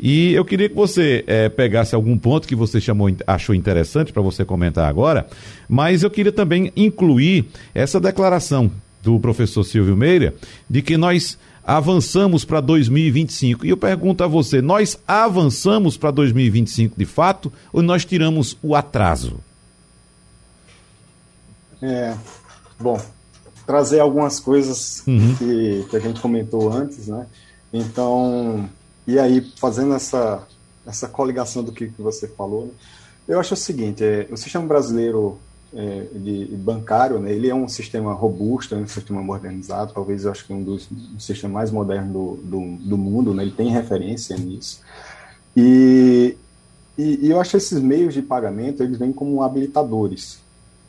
[0.00, 4.22] E eu queria que você é, pegasse algum ponto que você chamou, achou interessante para
[4.22, 5.26] você comentar agora,
[5.68, 8.70] mas eu queria também incluir essa declaração
[9.02, 10.34] do professor Silvio Meira
[10.68, 13.66] de que nós avançamos para 2025.
[13.66, 18.74] E eu pergunto a você, nós avançamos para 2025 de fato ou nós tiramos o
[18.74, 19.38] atraso?
[21.82, 22.14] É,
[22.78, 23.00] bom,
[23.66, 25.34] trazer algumas coisas uhum.
[25.36, 27.26] que, que a gente comentou antes, né?
[27.72, 28.68] Então,
[29.10, 30.46] e aí, fazendo essa,
[30.86, 32.72] essa coligação do que, que você falou, né,
[33.28, 35.38] eu acho o seguinte, é, o sistema brasileiro
[35.74, 40.30] é, de, bancário, né, ele é um sistema robusto, é um sistema modernizado, talvez eu
[40.30, 43.70] acho que um dos um sistemas mais modernos do, do, do mundo, né, ele tem
[43.70, 44.80] referência nisso.
[45.56, 46.36] E,
[46.96, 50.38] e, e, eu acho que esses meios de pagamento, eles vêm como habilitadores,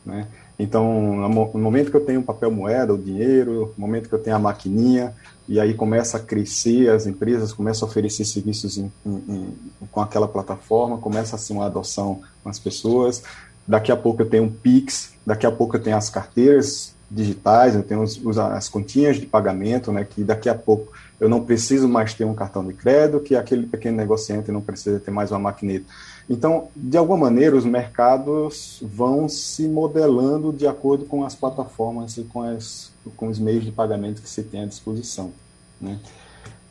[0.05, 0.27] né?
[0.61, 4.35] Então, no momento que eu tenho papel moeda, o dinheiro, no momento que eu tenho
[4.35, 5.11] a maquininha,
[5.49, 9.47] e aí começa a crescer, as empresas começam a oferecer serviços em, em, em,
[9.91, 13.23] com aquela plataforma, começa a ser uma adoção com as pessoas.
[13.67, 17.73] Daqui a pouco eu tenho um Pix, daqui a pouco eu tenho as carteiras digitais,
[17.73, 21.87] eu tenho os, as continhas de pagamento, né, que daqui a pouco eu não preciso
[21.87, 25.39] mais ter um cartão de crédito, que aquele pequeno negociante não precisa ter mais uma
[25.39, 25.85] maquineta.
[26.31, 32.23] Então, de alguma maneira, os mercados vão se modelando de acordo com as plataformas e
[32.23, 35.33] com, as, com os meios de pagamento que se tem à disposição.
[35.79, 35.99] Né?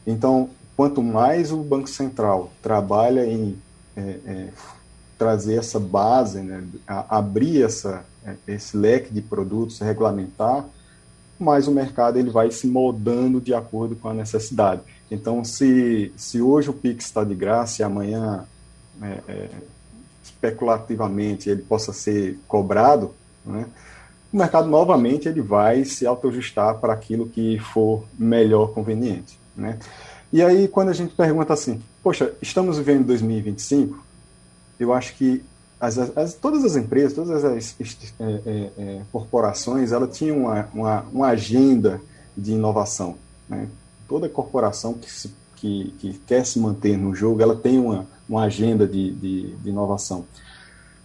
[0.06, 3.58] Então, quanto mais o Banco Central trabalha em
[3.94, 4.48] é, é,
[5.18, 10.64] trazer essa base, né, abrir essa, é, esse leque de produtos, regulamentar,
[11.38, 14.80] mais o mercado ele vai se moldando de acordo com a necessidade.
[15.10, 18.46] Então, se, se hoje o Pix está de graça e amanhã
[19.02, 19.48] é, é,
[20.22, 23.66] especulativamente ele possa ser cobrado, né,
[24.32, 29.38] o mercado novamente ele vai se autoajustar para aquilo que for melhor conveniente.
[29.56, 29.78] Né?
[30.32, 34.04] E aí, quando a gente pergunta assim, poxa, estamos vivendo 2025,
[34.78, 35.42] eu acho que
[35.80, 37.74] as, as, todas as empresas, todas as
[38.20, 42.00] é, é, é, corporações, ela tinham uma, uma, uma, agenda
[42.36, 43.16] de inovação.
[43.48, 43.66] Né?
[44.06, 48.44] Toda corporação que, se, que, que, quer se manter no jogo, ela tem uma, uma
[48.44, 50.24] agenda de, de, de inovação.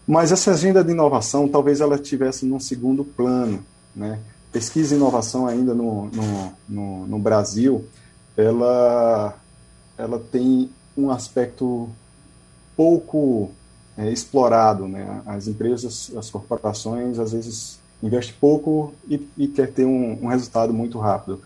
[0.07, 3.65] Mas essa agenda de inovação, talvez ela estivesse num segundo plano.
[3.95, 4.19] Né?
[4.51, 7.83] Pesquisa e inovação ainda no, no, no, no Brasil,
[8.37, 9.35] ela,
[9.97, 11.89] ela tem um aspecto
[12.77, 13.49] pouco
[13.97, 14.87] é, explorado.
[14.87, 15.21] Né?
[15.25, 20.71] As empresas, as corporações, às vezes investem pouco e, e quer ter um, um, resultado
[20.71, 21.41] muito rápido,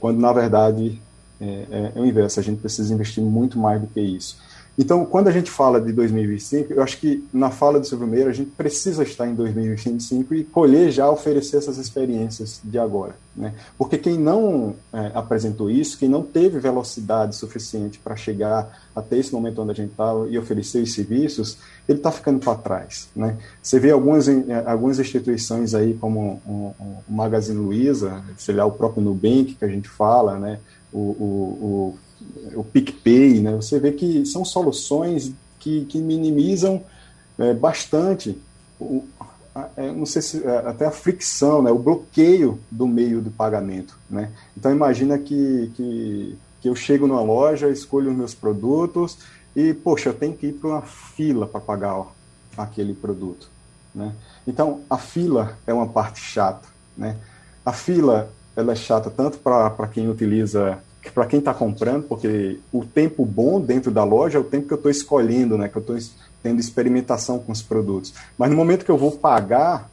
[0.00, 0.98] quando na verdade
[1.38, 4.38] é, é, é o inverso, a gente precisa investir muito mais do que isso.
[4.78, 8.30] Então, quando a gente fala de 2025, eu acho que na fala do Silvio Meira,
[8.30, 13.16] a gente precisa estar em 2025 e colher já, oferecer essas experiências de agora.
[13.36, 13.54] Né?
[13.76, 19.32] Porque quem não é, apresentou isso, quem não teve velocidade suficiente para chegar até esse
[19.32, 23.08] momento onde a gente está e oferecer os serviços, ele está ficando para trás.
[23.16, 23.36] Né?
[23.60, 26.74] Você vê algumas, é, algumas instituições aí, como o,
[27.08, 30.60] o Magazine Luiza, sei lá, o próprio Nubank, que a gente fala, né?
[30.92, 31.98] o, o, o
[32.54, 33.54] o PicPay, né?
[33.56, 36.82] Você vê que são soluções que, que minimizam
[37.38, 38.38] é, bastante,
[38.80, 39.04] o,
[39.54, 41.70] a, é, não sei se é, até a fricção, né?
[41.70, 44.30] O bloqueio do meio de pagamento, né?
[44.56, 49.18] Então imagina que, que, que eu chego numa loja, escolho os meus produtos
[49.54, 52.06] e poxa, eu tenho que ir para uma fila para pagar ó,
[52.56, 53.48] aquele produto,
[53.94, 54.12] né?
[54.46, 57.16] Então a fila é uma parte chata, né?
[57.64, 60.82] A fila ela é chata tanto para quem utiliza
[61.14, 64.72] para quem está comprando, porque o tempo bom dentro da loja é o tempo que
[64.72, 65.96] eu estou escolhendo, né, que eu estou
[66.42, 68.12] tendo experimentação com os produtos.
[68.36, 69.90] Mas no momento que eu vou pagar,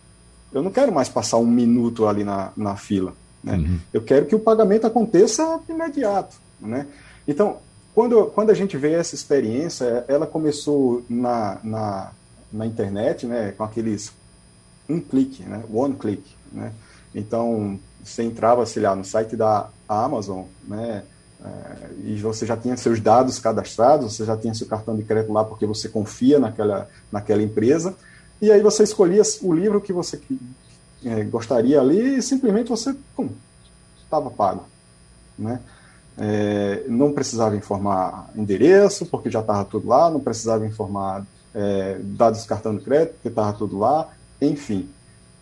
[0.54, 3.14] eu não quero mais passar um minuto ali na, na fila.
[3.44, 3.56] Né?
[3.56, 3.80] Uhum.
[3.94, 6.36] Eu quero que o pagamento aconteça imediato.
[6.60, 6.88] Né?
[7.28, 7.58] Então,
[7.94, 12.12] quando, quando a gente vê essa experiência, ela começou na, na
[12.56, 14.12] na internet, né, com aqueles
[14.88, 16.72] um clique, né, one click, né?
[17.14, 21.04] Então, você entrava, sei lá, no site da Amazon, né,
[21.44, 25.32] é, e você já tinha seus dados cadastrados, você já tinha seu cartão de crédito
[25.32, 27.96] lá porque você confia naquela, naquela empresa,
[28.42, 30.22] e aí você escolhia o livro que você
[31.04, 32.96] é, gostaria ali e simplesmente você,
[34.04, 34.66] estava pago,
[35.38, 35.60] né?
[36.18, 42.44] É, não precisava informar endereço, porque já estava tudo lá, não precisava informar é, dados
[42.44, 44.10] do cartão de crédito, porque estava tudo lá,
[44.42, 44.90] enfim,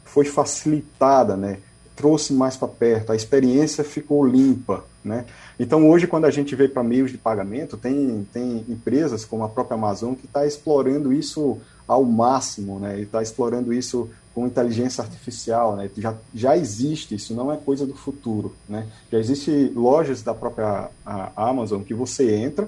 [0.03, 1.59] foi facilitada, né?
[1.95, 4.83] Trouxe mais para perto, a experiência ficou limpa.
[5.03, 5.25] Né?
[5.59, 9.49] Então, hoje, quando a gente vê para meios de pagamento, tem, tem empresas como a
[9.49, 12.99] própria Amazon que está explorando isso ao máximo, né?
[12.99, 15.89] está explorando isso com inteligência artificial, né?
[15.95, 18.87] Já, já existe, isso não é coisa do futuro, né?
[19.11, 20.89] Já existe lojas da própria
[21.35, 22.67] Amazon que você entra,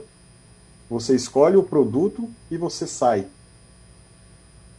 [0.88, 3.26] você escolhe o produto e você sai.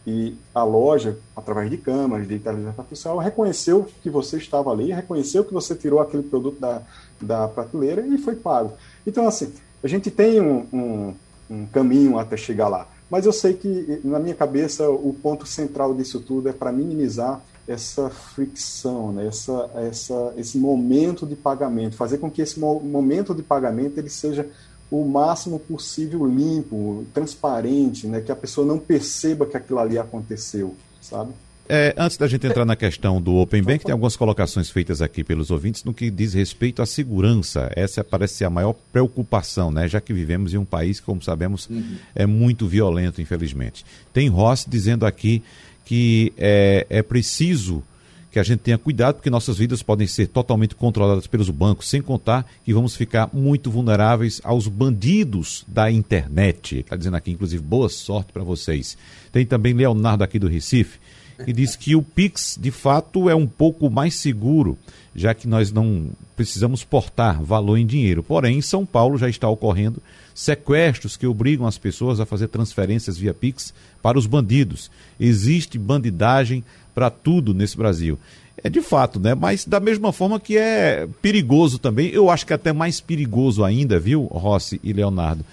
[0.09, 5.43] E a loja, através de câmeras, de inteligência artificial, reconheceu que você estava ali, reconheceu
[5.43, 6.81] que você tirou aquele produto da,
[7.21, 8.71] da prateleira e foi pago.
[9.05, 9.51] Então, assim,
[9.83, 11.13] a gente tem um, um,
[11.49, 12.87] um caminho até chegar lá.
[13.09, 17.41] Mas eu sei que, na minha cabeça, o ponto central disso tudo é para minimizar
[17.67, 19.27] essa fricção, né?
[19.27, 24.47] essa, essa, esse momento de pagamento, fazer com que esse momento de pagamento ele seja
[24.89, 28.21] o máximo possível limpo, transparente, né?
[28.21, 31.33] que a pessoa não perceba que aquilo ali aconteceu, sabe?
[31.69, 35.21] É, antes da gente entrar na questão do Open Bank, tem algumas colocações feitas aqui
[35.21, 37.69] pelos ouvintes no que diz respeito à segurança.
[37.75, 39.85] Essa parece ser a maior preocupação, né?
[39.85, 41.97] Já que vivemos em um país que, como sabemos, uhum.
[42.15, 43.85] é muito violento, infelizmente.
[44.13, 45.43] Tem Ross dizendo aqui
[45.83, 47.83] que é, é preciso
[48.31, 52.01] que a gente tenha cuidado, porque nossas vidas podem ser totalmente controladas pelos bancos, sem
[52.01, 56.79] contar que vamos ficar muito vulneráveis aos bandidos da internet.
[56.79, 58.97] Está dizendo aqui, inclusive, boa sorte para vocês.
[59.31, 60.99] Tem também Leonardo aqui do Recife
[61.45, 64.77] e diz que o Pix, de fato, é um pouco mais seguro,
[65.15, 68.23] já que nós não precisamos portar valor em dinheiro.
[68.23, 70.01] Porém, em São Paulo já está ocorrendo
[70.33, 73.73] sequestros que obrigam as pessoas a fazer transferências via Pix
[74.03, 74.91] para os bandidos.
[75.19, 76.63] Existe bandidagem
[76.97, 78.17] para tudo nesse Brasil.
[78.63, 79.35] É de fato, né?
[79.35, 83.63] Mas da mesma forma que é perigoso também, eu acho que é até mais perigoso
[83.63, 85.45] ainda, viu, Rossi e Leonardo?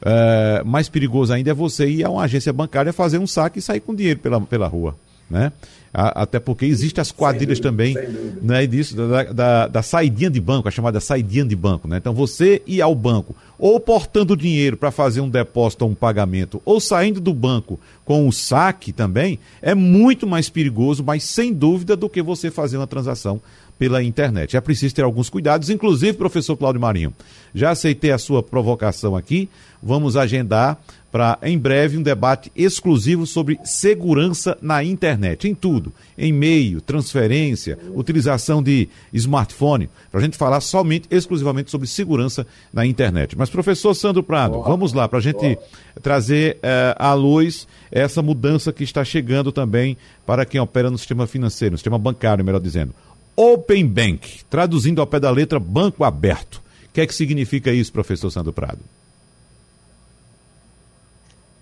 [0.00, 3.62] É, mais perigoso ainda é você ir a uma agência bancária fazer um saque e
[3.62, 4.94] sair com dinheiro pela, pela rua
[5.28, 5.52] né?
[5.98, 7.94] Até porque existem as quadrilhas dúvida, também
[8.42, 11.88] né, disso, da, da, da, saidinha de banco, a chamada saidinha de banco.
[11.88, 11.96] Né?
[11.96, 16.60] Então você ir ao banco, ou portando dinheiro para fazer um depósito ou um pagamento,
[16.66, 21.96] ou saindo do banco com o saque também, é muito mais perigoso, mas sem dúvida,
[21.96, 23.40] do que você fazer uma transação
[23.78, 24.56] pela internet.
[24.56, 27.12] É preciso ter alguns cuidados, inclusive, professor Cláudio Marinho.
[27.54, 29.48] Já aceitei a sua provocação aqui,
[29.82, 30.78] vamos agendar
[31.16, 37.78] para em breve um debate exclusivo sobre segurança na internet, em tudo, em e-mail, transferência,
[37.94, 43.34] utilização de smartphone, para a gente falar somente, exclusivamente sobre segurança na internet.
[43.34, 45.58] Mas, professor Sandro Prado, vamos lá, para a gente
[46.02, 49.96] trazer uh, à luz essa mudança que está chegando também
[50.26, 52.92] para quem opera no sistema financeiro, no sistema bancário, melhor dizendo.
[53.36, 56.62] Open Bank, traduzindo ao pé da letra, banco aberto.
[56.88, 58.80] O que é que significa isso, professor Sandro Prado?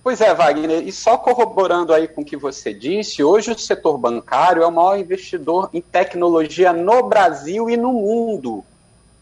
[0.05, 3.97] Pois é, Wagner, e só corroborando aí com o que você disse, hoje o setor
[3.97, 8.63] bancário é o maior investidor em tecnologia no Brasil e no mundo.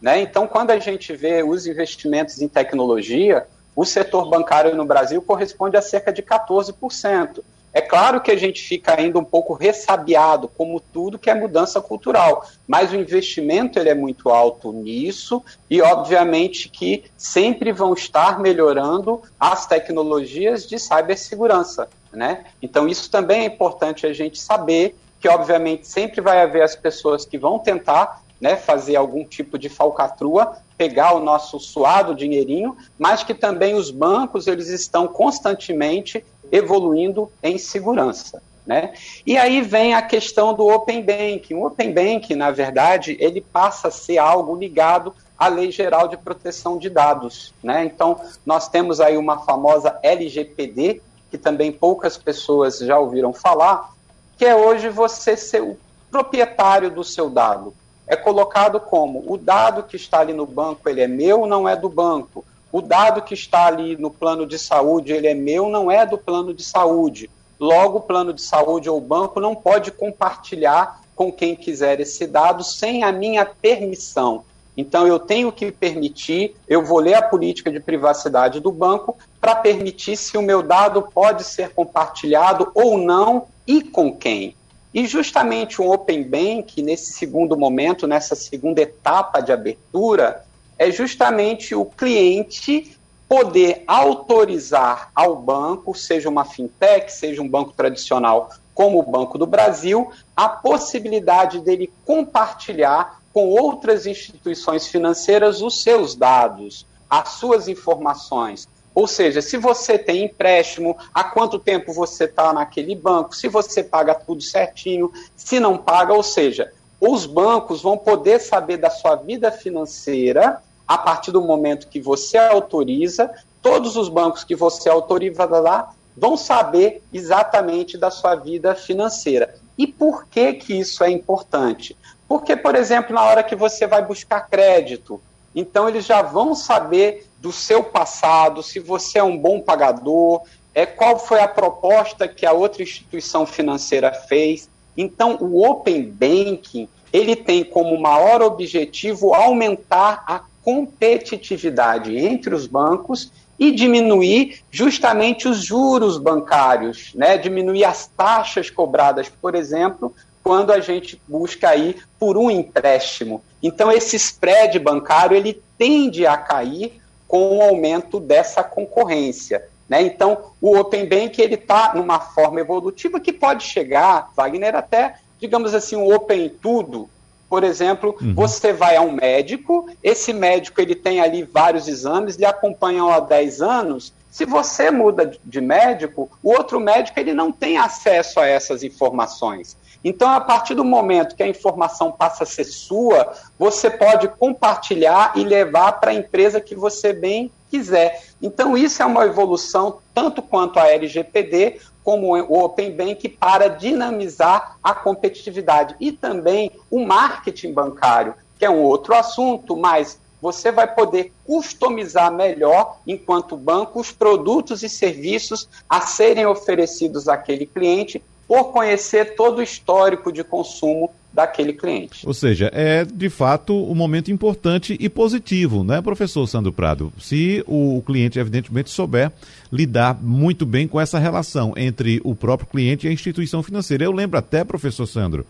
[0.01, 0.21] Né?
[0.21, 5.77] Então, quando a gente vê os investimentos em tecnologia, o setor bancário no Brasil corresponde
[5.77, 7.39] a cerca de 14%.
[7.73, 11.81] É claro que a gente fica ainda um pouco ressabiado, como tudo que é mudança
[11.81, 18.39] cultural, mas o investimento ele é muito alto nisso e, obviamente, que sempre vão estar
[18.39, 21.89] melhorando as tecnologias de cibersegurança.
[22.11, 22.45] Né?
[22.61, 27.25] Então, isso também é importante a gente saber que, obviamente, sempre vai haver as pessoas
[27.25, 33.23] que vão tentar né, fazer algum tipo de falcatrua, pegar o nosso suado dinheirinho, mas
[33.23, 36.23] que também os bancos eles estão constantemente
[36.53, 38.39] evoluindo em segurança.
[38.65, 38.93] Né?
[39.25, 41.55] E aí vem a questão do Open Banking.
[41.55, 46.15] O Open Banking, na verdade, ele passa a ser algo ligado à Lei Geral de
[46.15, 47.53] Proteção de Dados.
[47.61, 47.83] Né?
[47.83, 51.01] Então, nós temos aí uma famosa LGPD,
[51.31, 53.91] que também poucas pessoas já ouviram falar,
[54.37, 55.77] que é hoje você ser o
[56.09, 57.73] proprietário do seu dado.
[58.05, 61.75] É colocado como o dado que está ali no banco, ele é meu, não é
[61.75, 65.91] do banco o dado que está ali no plano de saúde, ele é meu, não
[65.91, 67.29] é do plano de saúde.
[67.59, 72.25] Logo, o plano de saúde ou o banco não pode compartilhar com quem quiser esse
[72.25, 74.43] dado sem a minha permissão.
[74.75, 79.53] Então eu tenho que permitir, eu vou ler a política de privacidade do banco para
[79.53, 84.55] permitir se o meu dado pode ser compartilhado ou não e com quem.
[84.91, 90.43] E justamente o Open Bank, nesse segundo momento, nessa segunda etapa de abertura,
[90.77, 92.97] é justamente o cliente
[93.27, 99.45] poder autorizar ao banco, seja uma fintech, seja um banco tradicional como o Banco do
[99.45, 108.67] Brasil, a possibilidade dele compartilhar com outras instituições financeiras os seus dados, as suas informações.
[108.93, 113.83] Ou seja, se você tem empréstimo, há quanto tempo você está naquele banco, se você
[113.83, 116.71] paga tudo certinho, se não paga, ou seja,
[117.05, 122.37] os bancos vão poder saber da sua vida financeira a partir do momento que você
[122.37, 123.29] autoriza,
[123.61, 129.55] todos os bancos que você autoriza lá vão saber exatamente da sua vida financeira.
[129.77, 131.97] E por que que isso é importante?
[132.25, 135.19] Porque, por exemplo, na hora que você vai buscar crédito,
[135.53, 140.41] então eles já vão saber do seu passado, se você é um bom pagador,
[140.73, 144.69] é qual foi a proposta que a outra instituição financeira fez.
[144.95, 153.31] Então, o Open Banking, ele tem como maior objetivo aumentar a competitividade entre os bancos
[153.59, 157.37] e diminuir justamente os juros bancários, né?
[157.37, 160.13] diminuir as taxas cobradas, por exemplo,
[160.43, 163.43] quando a gente busca aí por um empréstimo.
[163.61, 169.63] Então esse spread bancário ele tende a cair com o aumento dessa concorrência.
[169.87, 170.01] Né?
[170.01, 175.73] Então o Open Bank ele está numa forma evolutiva que pode chegar, Wagner, até digamos
[175.73, 177.09] assim um Open tudo.
[177.49, 178.33] Por exemplo, uhum.
[178.33, 183.19] você vai a um médico, esse médico ele tem ali vários exames, lhe acompanham há
[183.19, 188.47] 10 anos, se você muda de médico, o outro médico ele não tem acesso a
[188.47, 189.77] essas informações.
[190.03, 195.33] Então, a partir do momento que a informação passa a ser sua, você pode compartilhar
[195.35, 198.23] e levar para a empresa que você bem quiser.
[198.39, 204.77] Então, isso é uma evolução, tanto quanto a LGPD, como o Open Bank, para dinamizar
[204.83, 205.95] a competitividade.
[205.99, 212.31] E também o marketing bancário, que é um outro assunto, mas você vai poder customizar
[212.31, 219.59] melhor, enquanto banco, os produtos e serviços a serem oferecidos àquele cliente por conhecer todo
[219.59, 222.25] o histórico de consumo daquele cliente.
[222.27, 227.11] Ou seja, é de fato um momento importante e positivo, né, professor Sandro Prado?
[227.19, 229.31] Se o cliente, evidentemente, souber
[229.71, 234.03] lidar muito bem com essa relação entre o próprio cliente e a instituição financeira.
[234.03, 235.45] Eu lembro até, professor Sandro,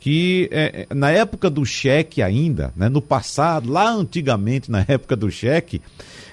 [0.00, 5.14] que é, é na época do cheque ainda, né, no passado, lá antigamente, na época
[5.14, 5.82] do cheque,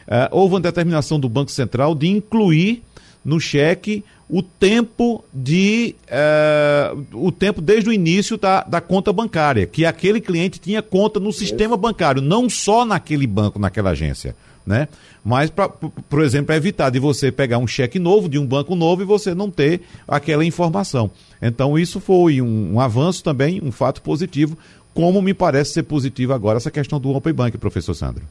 [0.07, 2.81] uh, houve uma determinação do Banco Central de incluir
[3.25, 9.65] no cheque o tempo de uh, o tempo desde o início da, da conta bancária,
[9.65, 14.35] que aquele cliente tinha conta no sistema bancário, não só naquele banco, naquela agência.
[14.65, 14.87] Né?
[15.25, 18.75] Mas, pra, por exemplo, é evitar de você pegar um cheque novo de um banco
[18.75, 21.11] novo e você não ter aquela informação.
[21.41, 24.57] Então, isso foi um, um avanço também, um fato positivo,
[24.93, 28.23] como me parece ser positivo agora essa questão do Open Bank, professor Sandro.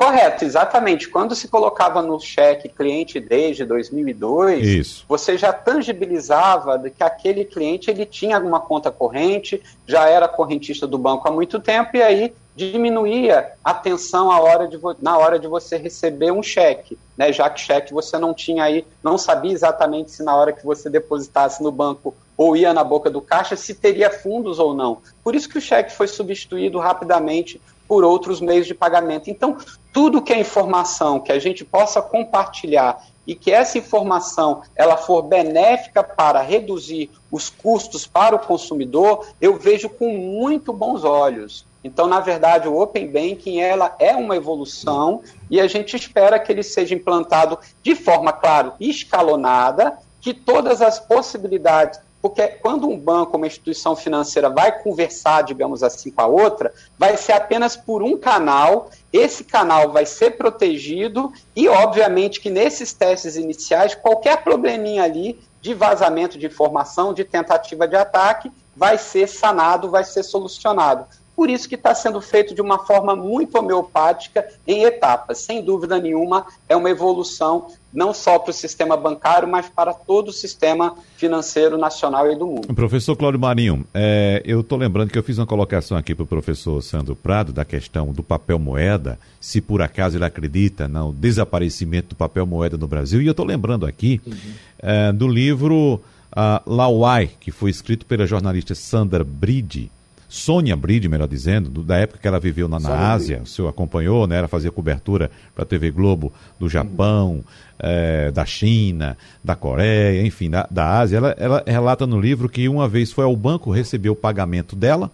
[0.00, 1.10] Correto, exatamente.
[1.10, 5.04] Quando se colocava no cheque cliente desde 2002, Isso.
[5.06, 10.96] você já tangibilizava que aquele cliente ele tinha alguma conta corrente, já era correntista do
[10.96, 15.76] banco há muito tempo e aí diminuía a tensão hora de, na hora de você
[15.76, 17.30] receber um cheque, né?
[17.30, 20.88] Já que cheque você não tinha aí, não sabia exatamente se na hora que você
[20.88, 25.02] depositasse no banco ou ia na boca do caixa se teria fundos ou não.
[25.22, 27.60] Por isso que o cheque foi substituído rapidamente
[27.90, 29.30] por outros meios de pagamento.
[29.30, 29.58] Então,
[29.92, 35.22] tudo que é informação que a gente possa compartilhar e que essa informação ela for
[35.22, 41.66] benéfica para reduzir os custos para o consumidor, eu vejo com muito bons olhos.
[41.82, 45.20] Então, na verdade, o Open Banking ela é uma evolução
[45.50, 51.00] e a gente espera que ele seja implantado de forma, claro, escalonada, que todas as
[51.00, 56.72] possibilidades porque quando um banco, uma instituição financeira vai conversar, digamos assim, com a outra,
[56.98, 62.92] vai ser apenas por um canal, esse canal vai ser protegido e, obviamente, que nesses
[62.92, 69.26] testes iniciais, qualquer probleminha ali de vazamento de informação, de tentativa de ataque, vai ser
[69.26, 71.06] sanado, vai ser solucionado.
[71.40, 75.38] Por isso que está sendo feito de uma forma muito homeopática, em etapas.
[75.38, 80.28] Sem dúvida nenhuma, é uma evolução não só para o sistema bancário, mas para todo
[80.28, 82.74] o sistema financeiro nacional e do mundo.
[82.74, 86.26] Professor Cláudio Marinho, é, eu estou lembrando que eu fiz uma colocação aqui para o
[86.26, 92.10] professor Sandro Prado da questão do papel moeda, se por acaso ele acredita no desaparecimento
[92.10, 94.34] do papel moeda no Brasil, e eu estou lembrando aqui uhum.
[94.78, 96.02] é, do livro
[96.36, 99.90] uh, Lauai, que foi escrito pela jornalista Sandra Bride,
[100.30, 103.66] Sônia Bride, melhor dizendo, do, da época que ela viveu na, na Ásia, o senhor
[103.66, 104.38] acompanhou, né?
[104.38, 107.44] Ela fazia cobertura para a TV Globo do Japão,
[107.76, 111.16] é, da China, da Coreia, enfim, da, da Ásia.
[111.16, 115.10] Ela, ela relata no livro que uma vez foi ao banco, recebeu o pagamento dela,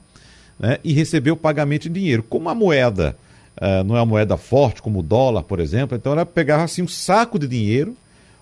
[0.60, 0.78] né?
[0.84, 2.22] E recebeu o pagamento em dinheiro.
[2.22, 3.16] Como a moeda
[3.56, 6.82] uh, não é uma moeda forte, como o dólar, por exemplo, então ela pegava assim
[6.82, 7.96] um saco de dinheiro,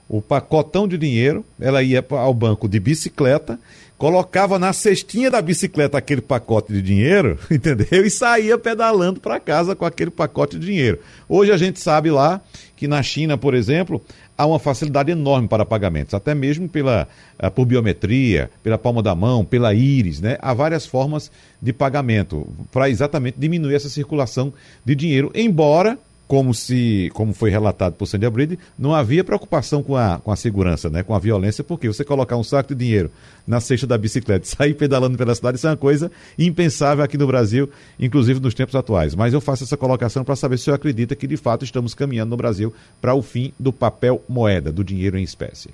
[0.08, 3.58] o pacotão de dinheiro, ela ia ao banco de bicicleta,
[4.04, 8.04] colocava na cestinha da bicicleta aquele pacote de dinheiro, entendeu?
[8.04, 10.98] E saía pedalando para casa com aquele pacote de dinheiro.
[11.26, 12.38] Hoje a gente sabe lá
[12.76, 14.02] que na China, por exemplo,
[14.36, 17.08] há uma facilidade enorme para pagamentos, até mesmo pela,
[17.42, 20.36] uh, por biometria, pela palma da mão, pela íris, né?
[20.38, 21.30] Há várias formas
[21.62, 24.52] de pagamento para exatamente diminuir essa circulação
[24.84, 29.96] de dinheiro, embora como se, como foi relatado por Sandy Bride, não havia preocupação com
[29.96, 33.10] a, com a segurança, né, com a violência, porque você colocar um saco de dinheiro
[33.46, 37.18] na cesta da bicicleta e sair pedalando pela cidade, isso é uma coisa impensável aqui
[37.18, 37.68] no Brasil,
[37.98, 39.14] inclusive nos tempos atuais.
[39.14, 42.30] Mas eu faço essa colocação para saber se eu acredita que de fato estamos caminhando
[42.30, 45.70] no Brasil para o fim do papel moeda, do dinheiro em espécie.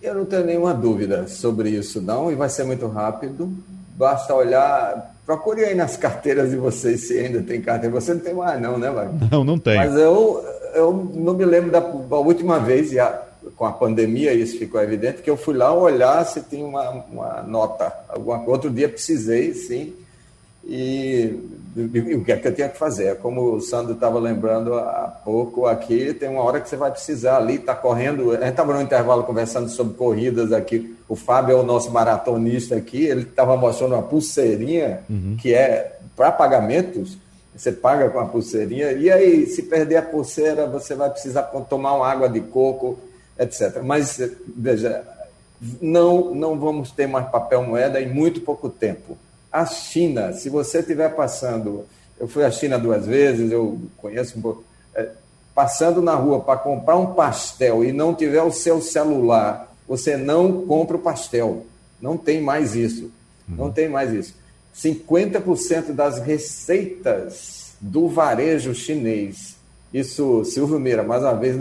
[0.00, 3.52] Eu não tenho nenhuma dúvida sobre isso, não, e vai ser muito rápido.
[3.96, 7.94] Basta olhar Procure aí nas carteiras de vocês se ainda tem carteira.
[8.00, 9.30] Você não tem mais, não, né, Wagner?
[9.30, 9.76] Não, não tem.
[9.76, 10.42] Mas eu,
[10.74, 13.24] eu não me lembro da, da última vez, já,
[13.54, 17.42] com a pandemia, isso ficou evidente, que eu fui lá olhar se tinha uma, uma
[17.42, 17.92] nota.
[18.08, 19.92] Alguma, outro dia precisei, sim.
[20.64, 21.38] E,
[21.78, 23.16] e, o que é que eu tinha que fazer?
[23.18, 27.36] Como o Sandro estava lembrando há pouco aqui, tem uma hora que você vai precisar
[27.36, 28.32] ali, está correndo.
[28.32, 30.96] A gente estava no intervalo conversando sobre corridas aqui.
[31.08, 35.36] O Fábio é o nosso maratonista aqui, ele estava mostrando uma pulseirinha uhum.
[35.40, 37.16] que é para pagamentos.
[37.54, 41.94] Você paga com a pulseirinha, e aí, se perder a pulseira, você vai precisar tomar
[41.94, 42.98] uma água de coco,
[43.36, 43.82] etc.
[43.82, 44.20] Mas,
[44.56, 45.02] veja,
[45.80, 49.18] não, não vamos ter mais papel moeda em muito pouco tempo
[49.52, 51.84] a China, se você estiver passando,
[52.18, 55.08] eu fui à China duas vezes, eu conheço um pouco, é,
[55.54, 60.66] passando na rua para comprar um pastel e não tiver o seu celular, você não
[60.66, 61.64] compra o pastel.
[62.00, 63.10] Não tem mais isso.
[63.48, 63.72] Não uhum.
[63.72, 64.34] tem mais isso.
[64.76, 69.56] 50% das receitas do varejo chinês,
[69.92, 71.56] isso, Silvio Meira, mais uma vez,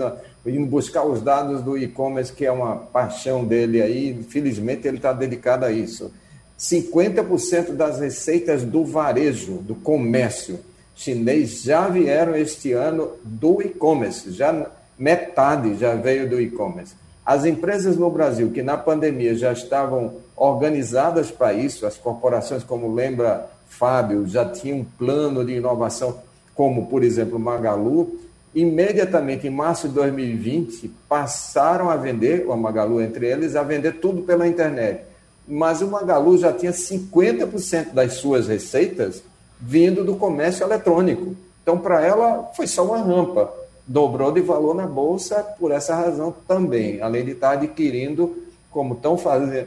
[0.46, 5.14] indo buscar os dados do e-commerce, que é uma paixão dele aí, infelizmente ele está
[5.14, 6.12] dedicado a isso
[6.58, 10.60] 50% das receitas do varejo, do comércio
[10.96, 14.66] chinês já vieram este ano do e-commerce, já
[14.98, 16.96] metade já veio do e-commerce.
[17.24, 22.94] As empresas no Brasil que na pandemia já estavam organizadas para isso, as corporações, como
[22.94, 26.18] lembra Fábio, já tinham um plano de inovação,
[26.56, 28.20] como por exemplo Magalu,
[28.56, 34.24] imediatamente em março de 2020 passaram a vender, o Magalu entre eles, a vender tudo
[34.24, 35.07] pela internet
[35.48, 39.24] mas o Magalu já tinha 50% das suas receitas
[39.60, 41.36] vindo do comércio eletrônico.
[41.64, 43.52] Então, para ela, foi só uma rampa.
[43.86, 49.18] Dobrou de valor na bolsa por essa razão também, além de estar adquirindo, como estão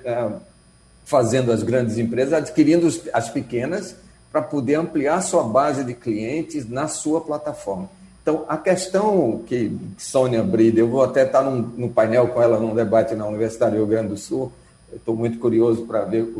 [0.04, 0.28] é,
[1.04, 3.96] fazendo as grandes empresas, adquirindo as pequenas
[4.30, 7.88] para poder ampliar sua base de clientes na sua plataforma.
[8.22, 12.60] Então, a questão que Sônia Brida, eu vou até estar num, num painel com ela
[12.60, 14.52] num debate na Universidade do Rio Grande do Sul,
[14.94, 16.32] estou muito curioso para ver.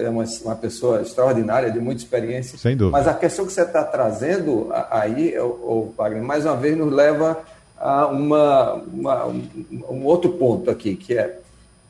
[0.00, 2.58] É uma, uma pessoa extraordinária, de muita experiência.
[2.58, 2.98] Sem dúvida.
[2.98, 7.38] Mas a questão que você está trazendo aí, o Wagner, mais uma vez nos leva
[7.78, 11.38] a uma, uma, um outro ponto aqui, que é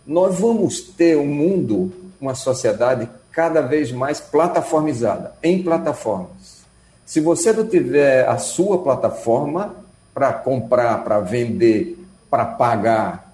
[0.06, 6.62] nós vamos ter um mundo, uma sociedade cada vez mais plataformizada, em plataformas.
[7.06, 9.74] Se você não tiver a sua plataforma
[10.14, 11.98] para comprar, para vender,
[12.30, 13.31] para pagar,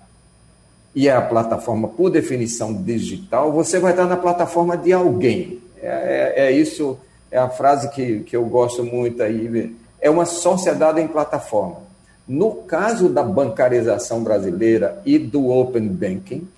[0.98, 5.60] e é a plataforma, por definição digital, você vai estar na plataforma de alguém.
[5.80, 6.98] É, é, é isso,
[7.30, 9.76] é a frase que, que eu gosto muito aí.
[10.00, 11.76] É uma sociedade em plataforma.
[12.26, 16.48] No caso da bancarização brasileira e do Open Banking,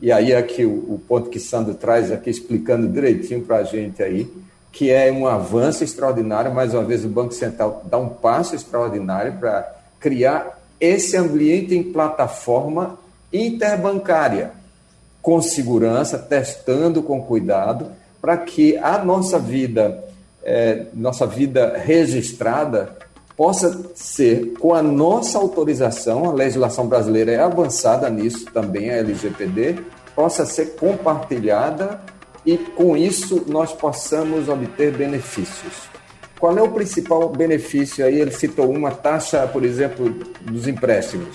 [0.00, 4.02] e aí aqui o, o ponto que Sandro traz aqui, explicando direitinho para a gente
[4.02, 4.28] aí,
[4.72, 9.34] que é um avanço extraordinário, mais uma vez o Banco Central dá um passo extraordinário
[9.34, 12.98] para criar esse ambiente em plataforma
[13.32, 14.52] interbancária,
[15.20, 20.04] com segurança, testando com cuidado, para que a nossa vida,
[20.42, 22.96] é, nossa vida registrada,
[23.36, 29.76] possa ser, com a nossa autorização, a legislação brasileira é avançada nisso também, a LGPD,
[30.14, 32.00] possa ser compartilhada
[32.44, 35.88] e com isso nós possamos obter benefícios.
[36.38, 38.20] Qual é o principal benefício aí?
[38.20, 40.08] Ele citou uma taxa, por exemplo,
[40.42, 41.28] dos empréstimos.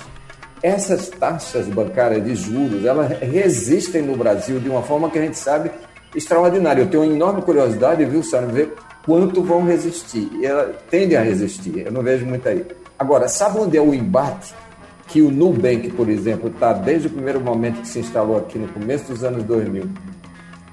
[0.64, 5.38] Essas taxas bancárias de juros, elas resistem no Brasil de uma forma que a gente
[5.38, 5.72] sabe
[6.16, 6.84] extraordinário.
[6.84, 8.74] Eu tenho uma enorme curiosidade, viu, Sara, ver
[9.06, 10.30] quanto vão resistir.
[10.40, 12.66] E ela tende a resistir, eu não vejo muito aí.
[12.98, 14.54] Agora, sabe onde é o embate?
[15.08, 18.68] Que o Nubank, por exemplo, está desde o primeiro momento que se instalou aqui no
[18.68, 19.90] começo dos anos 2000,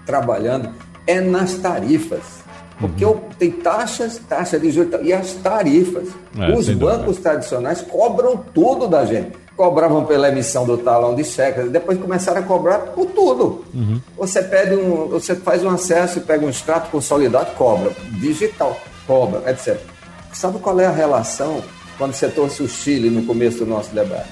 [0.04, 0.72] trabalhando,
[1.06, 2.38] é nas tarifas.
[2.78, 3.18] Porque uhum.
[3.38, 6.08] tem taxas, taxa de juros e as tarifas.
[6.38, 7.30] É, Os bancos dúvida.
[7.30, 9.32] tradicionais cobram tudo da gente.
[9.58, 13.64] Cobravam pela emissão do talão de cheques, depois começaram a cobrar por tudo.
[13.74, 14.00] Uhum.
[14.16, 17.90] Você pede um, você faz um acesso e pega um extrato consolidado, cobra.
[18.20, 19.80] Digital, cobra, etc.
[20.32, 21.60] Sabe qual é a relação
[21.98, 24.30] quando você trouxe o Chile no começo do nosso debate?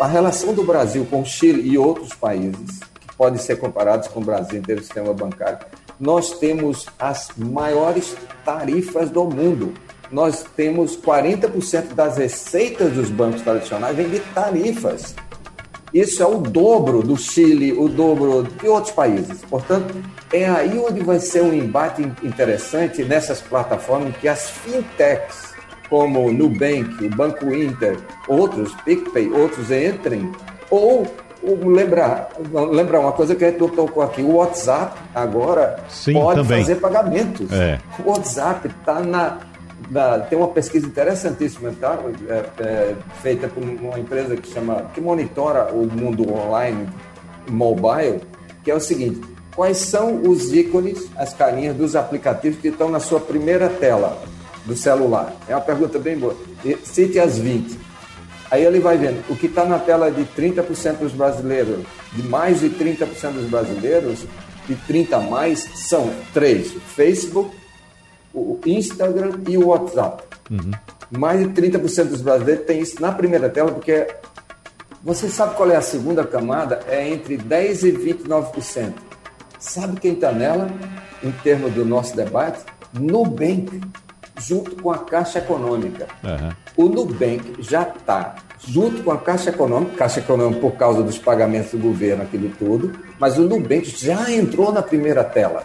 [0.00, 4.20] A relação do Brasil com o Chile e outros países, que podem ser comparados com
[4.20, 5.58] o Brasil em termos de sistema bancário,
[6.00, 9.74] nós temos as maiores tarifas do mundo.
[10.10, 15.14] Nós temos 40% das receitas dos bancos tradicionais vem de tarifas.
[15.92, 19.40] Isso é o dobro do Chile, o dobro de outros países.
[19.48, 19.94] Portanto,
[20.32, 25.54] é aí onde vai ser um embate interessante nessas plataformas que as fintechs,
[25.88, 27.96] como Nubank, o Banco Inter,
[28.28, 30.30] outros, PicPay, outros entrem,
[30.70, 31.06] ou
[31.64, 36.60] lembrar, lembrar uma coisa que a gente tocou aqui, o WhatsApp agora Sim, pode também.
[36.60, 37.52] fazer pagamentos.
[37.52, 37.78] É.
[38.04, 39.38] O WhatsApp está na,
[39.90, 41.98] na, Tem uma pesquisa interessantíssima tá?
[42.28, 46.88] É, é, feita por uma empresa que chama que monitora o mundo online
[47.48, 48.20] mobile,
[48.64, 49.20] que é o seguinte:
[49.54, 54.22] quais são os ícones, as carinhas dos aplicativos que estão na sua primeira tela
[54.64, 55.32] do celular?
[55.48, 56.36] É uma pergunta bem boa.
[56.84, 57.78] Cite as 20.
[58.50, 62.60] Aí ele vai vendo o que está na tela de 30% dos brasileiros, de mais
[62.60, 64.24] de 30% dos brasileiros,
[64.68, 67.50] de 30 a mais, são três: Facebook,
[68.40, 70.22] o Instagram e o WhatsApp.
[70.50, 70.70] Uhum.
[71.10, 74.06] Mais de 30% dos brasileiros tem isso na primeira tela, porque
[75.02, 76.80] você sabe qual é a segunda camada?
[76.88, 78.92] É entre 10% e 29%.
[79.58, 80.68] Sabe quem está nela,
[81.22, 82.60] em termos do nosso debate?
[82.92, 83.80] Nubank
[84.38, 86.06] junto com a Caixa Econômica.
[86.22, 86.86] Uhum.
[86.86, 91.70] O Nubank já está junto com a Caixa Econômica, Caixa Econômica por causa dos pagamentos
[91.70, 95.64] do governo, aquilo tudo, mas o Nubank já entrou na primeira tela.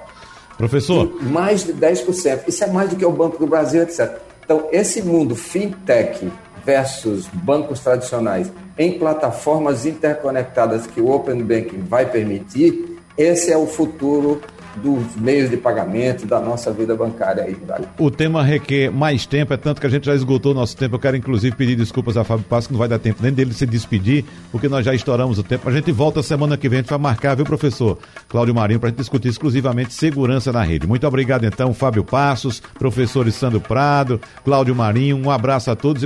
[0.61, 1.11] Professor?
[1.23, 2.47] Mais de 10%.
[2.47, 4.17] Isso é mais do que o Banco do Brasil, etc.
[4.45, 6.31] Então, esse mundo fintech
[6.63, 13.65] versus bancos tradicionais em plataformas interconectadas que o Open Banking vai permitir, esse é o
[13.65, 14.39] futuro
[14.77, 17.55] dos meios de pagamento, da nossa vida bancária aí.
[17.97, 20.95] O tema requer mais tempo, é tanto que a gente já esgotou o nosso tempo.
[20.95, 23.53] Eu quero inclusive pedir desculpas a Fábio Passo, que não vai dar tempo nem dele
[23.53, 25.67] se despedir, porque nós já estouramos o tempo.
[25.67, 27.97] A gente volta semana que vem, a gente vai marcar, viu, professor
[28.27, 30.87] Cláudio Marinho, para a gente discutir exclusivamente segurança na rede.
[30.87, 36.05] Muito obrigado, então, Fábio Passos, professor Sandro Prado, Cláudio Marinho, um abraço a todos.